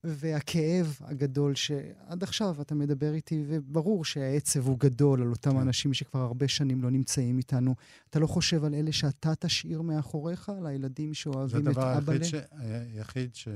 והכאב 0.04 0.98
הגדול 1.02 1.56
שעד 1.56 2.24
עכשיו 2.24 2.62
אתה 2.62 2.76
מדבר 2.76 3.14
איתי, 3.14 3.44
וברור 3.48 4.06
שהעצב 4.06 4.68
הוא 4.68 4.80
גדול 4.80 5.22
על 5.22 5.30
אותם 5.30 5.52
כן. 5.52 5.58
אנשים 5.58 5.94
שכבר 5.94 6.20
הרבה 6.20 6.48
שנים 6.48 6.82
לא 6.82 6.90
נמצאים 6.90 7.38
איתנו. 7.38 7.76
אתה 8.10 8.20
לא 8.20 8.28
חושב 8.28 8.64
על 8.64 8.74
אלה 8.74 8.92
שאתה 8.92 9.36
תשאיר 9.36 9.82
מאחוריך, 9.82 10.50
על 10.50 10.66
הילדים 10.66 11.14
שאוהבים 11.14 11.68
את 11.68 11.78
אבאלה? 11.78 12.24
זה 12.24 12.38
הדבר 12.38 12.66
היחיד 12.94 13.36
ש... 13.36 13.48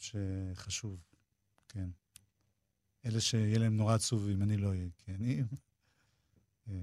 שחשוב, 0.00 0.96
כן. 1.68 1.88
אלה 3.04 3.20
שיהיה 3.20 3.58
להם 3.58 3.76
נורא 3.76 3.94
עצוב 3.94 4.28
אם 4.28 4.42
אני 4.42 4.56
לא 4.56 4.68
אהיה, 4.68 4.88
כי 4.98 5.12
אני... 5.14 5.42
אה, 6.68 6.74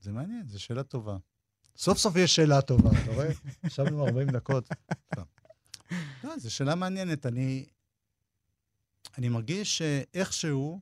זה 0.00 0.12
מעניין, 0.12 0.48
זו 0.48 0.62
שאלה 0.62 0.82
טובה. 0.82 1.16
סוף 1.76 1.98
סוף 1.98 2.16
יש 2.16 2.36
שאלה 2.36 2.62
טובה, 2.62 2.90
אתה 3.02 3.10
רואה? 3.10 3.28
ישבנו 3.64 4.06
40 4.06 4.30
דקות. 4.30 4.68
לא, 6.24 6.38
זו 6.38 6.54
שאלה 6.54 6.74
מעניינת. 6.74 7.26
אני, 7.26 7.66
אני 9.18 9.28
מרגיש 9.28 9.78
שאיכשהו, 9.78 10.80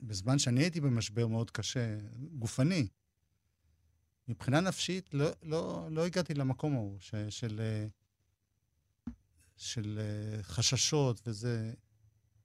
בזמן 0.00 0.38
שאני 0.38 0.60
הייתי 0.60 0.80
במשבר 0.80 1.26
מאוד 1.26 1.50
קשה, 1.50 1.98
גופני, 2.38 2.88
מבחינה 4.28 4.60
נפשית 4.60 5.14
לא, 5.14 5.30
לא, 5.42 5.88
לא 5.90 6.06
הגעתי 6.06 6.34
למקום 6.34 6.74
ההוא 6.74 6.96
ש, 7.00 7.14
של, 7.28 7.60
של 9.58 10.00
חששות 10.42 11.20
וזה. 11.26 11.72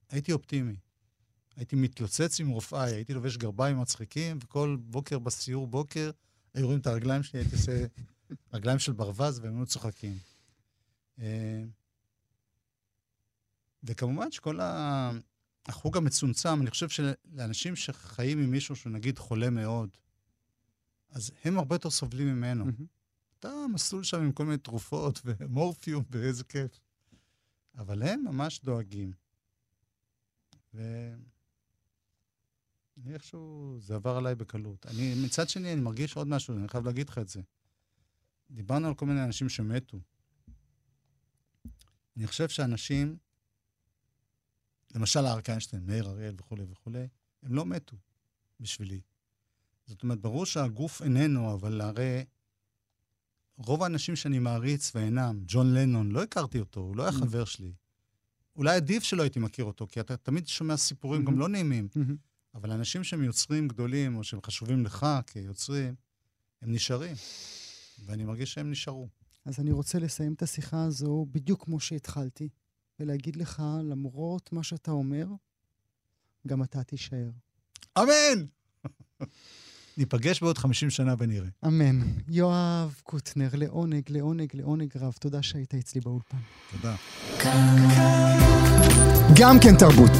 הייתי 0.09 0.31
אופטימי. 0.31 0.75
הייתי 1.55 1.75
מתלוצץ 1.75 2.39
עם 2.39 2.49
רופאיי, 2.49 2.93
הייתי 2.93 3.13
לובש 3.13 3.37
גרביים 3.37 3.81
מצחיקים, 3.81 4.37
וכל 4.43 4.77
בוקר 4.79 5.19
בסיור 5.19 5.67
בוקר 5.67 6.11
היו 6.53 6.65
רואים 6.65 6.79
את 6.79 6.87
הרגליים 6.87 7.23
שלי, 7.23 7.39
הייתי 7.39 7.55
עושה 7.55 7.85
רגליים 8.53 8.79
של 8.79 8.91
ברווז 8.91 9.39
והם 9.39 9.57
היו 9.57 9.65
צוחקים. 9.65 10.17
אה, 11.19 11.63
וכמובן 13.83 14.31
שכל 14.31 14.59
החוג 15.65 15.97
המצומצם, 15.97 16.61
אני 16.61 16.69
חושב 16.69 16.89
שלאנשים 16.89 17.75
שחיים 17.75 18.39
עם 18.39 18.51
מישהו 18.51 18.75
שהוא 18.75 18.91
נגיד 18.93 19.19
חולה 19.19 19.49
מאוד, 19.49 19.89
אז 21.09 21.31
הם 21.43 21.57
הרבה 21.57 21.75
יותר 21.75 21.89
סובלים 21.89 22.27
ממנו. 22.27 22.65
Mm-hmm. 22.65 22.83
אתה 23.39 23.53
מסלול 23.73 24.03
שם 24.03 24.21
עם 24.21 24.31
כל 24.31 24.45
מיני 24.45 24.57
תרופות 24.57 25.21
ומורפיום, 25.25 26.03
ואיזה 26.11 26.43
כיף. 26.43 26.79
אבל 27.77 28.03
הם 28.03 28.23
ממש 28.23 28.61
דואגים. 28.63 29.13
ו... 30.73 31.09
אני 32.97 33.13
איכשהו, 33.13 33.77
זה 33.79 33.95
עבר 33.95 34.17
עליי 34.17 34.35
בקלות. 34.35 34.85
אני, 34.85 35.13
מצד 35.25 35.49
שני, 35.49 35.73
אני 35.73 35.81
מרגיש 35.81 36.15
עוד 36.15 36.27
משהו, 36.27 36.57
אני 36.57 36.67
חייב 36.67 36.85
להגיד 36.85 37.09
לך 37.09 37.17
את 37.17 37.29
זה. 37.29 37.41
דיברנו 38.51 38.87
על 38.87 38.95
כל 38.95 39.05
מיני 39.05 39.23
אנשים 39.23 39.49
שמתו. 39.49 39.99
אני 42.17 42.27
חושב 42.27 42.49
שאנשים, 42.49 43.17
למשל 44.95 45.19
אריק 45.19 45.49
איינשטיין, 45.49 45.85
מאיר 45.85 46.09
אריאל 46.09 46.35
וכולי 46.37 46.63
וכולי, 46.69 47.07
הם 47.43 47.53
לא 47.53 47.65
מתו 47.65 47.97
בשבילי. 48.59 49.01
זאת 49.85 50.03
אומרת, 50.03 50.19
ברור 50.19 50.45
שהגוף 50.45 51.01
איננו, 51.01 51.53
אבל 51.53 51.81
הרי 51.81 52.25
רוב 53.57 53.83
האנשים 53.83 54.15
שאני 54.15 54.39
מעריץ 54.39 54.91
ואינם, 54.95 55.43
ג'ון 55.47 55.73
לנון, 55.73 56.11
לא 56.11 56.23
הכרתי 56.23 56.59
אותו, 56.59 56.79
הוא 56.79 56.95
לא 56.95 57.03
היה 57.03 57.11
mm-hmm. 57.11 57.15
חבר 57.15 57.45
שלי. 57.45 57.73
אולי 58.55 58.75
עדיף 58.75 59.03
שלא 59.03 59.21
הייתי 59.21 59.39
מכיר 59.39 59.65
אותו, 59.65 59.87
כי 59.87 59.99
אתה 59.99 60.17
תמיד 60.17 60.47
שומע 60.47 60.77
סיפורים 60.77 61.21
mm-hmm. 61.21 61.31
גם 61.31 61.39
לא 61.39 61.49
נעימים. 61.49 61.87
Mm-hmm. 61.97 62.13
אבל 62.55 62.71
אנשים 62.71 63.03
שהם 63.03 63.23
יוצרים 63.23 63.67
גדולים, 63.67 64.15
או 64.17 64.23
שהם 64.23 64.39
חשובים 64.41 64.85
לך 64.85 65.07
כיוצרים, 65.27 65.95
הם 66.61 66.71
נשארים. 66.71 67.15
ואני 68.05 68.25
מרגיש 68.25 68.53
שהם 68.53 68.71
נשארו. 68.71 69.07
אז 69.45 69.59
אני 69.59 69.71
רוצה 69.71 69.99
לסיים 69.99 70.33
את 70.33 70.41
השיחה 70.41 70.83
הזו 70.83 71.25
בדיוק 71.31 71.63
כמו 71.63 71.79
שהתחלתי, 71.79 72.49
ולהגיד 72.99 73.35
לך, 73.35 73.63
למרות 73.83 74.53
מה 74.53 74.63
שאתה 74.63 74.91
אומר, 74.91 75.27
גם 76.47 76.63
אתה 76.63 76.83
תישאר. 76.83 77.29
אמן! 77.97 78.45
ניפגש 79.97 80.41
בעוד 80.41 80.57
50 80.57 80.89
שנה 80.89 81.13
ונראה. 81.17 81.47
אמן. 81.65 82.01
יואב 82.29 82.95
קוטנר, 83.03 83.49
לעונג, 83.53 84.01
לעונג, 84.09 84.47
לעונג 84.53 84.89
רב. 85.01 85.13
תודה 85.19 85.41
שהיית 85.41 85.73
אצלי 85.75 86.01
באולפן. 86.01 86.37
תודה. 86.71 86.95
גם 89.39 89.59
כן 89.59 89.75
תרבות. 89.77 90.11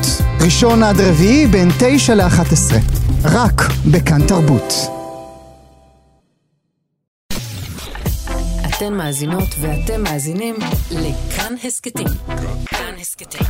ראשון 0.46 0.84
עד 0.84 0.96
רביעי 1.00 1.48
בין 1.48 1.70
9 1.80 2.16
ל-11. 2.16 2.76
רק 3.24 3.62
בכאן 3.92 4.28
תרבות. 4.28 4.74
אתן 8.68 8.94
מאזינות 8.94 9.50
ואתם 9.62 10.04
מאזינים 10.04 10.56
לכאן 10.92 11.54
הסכתים. 11.64 12.08
כאן 12.66 12.94
הסכתים, 13.02 13.48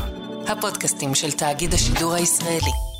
הפודקאסטים 0.47 1.15
של 1.15 1.31
תאגיד 1.31 1.73
השידור 1.73 2.13
הישראלי. 2.13 2.92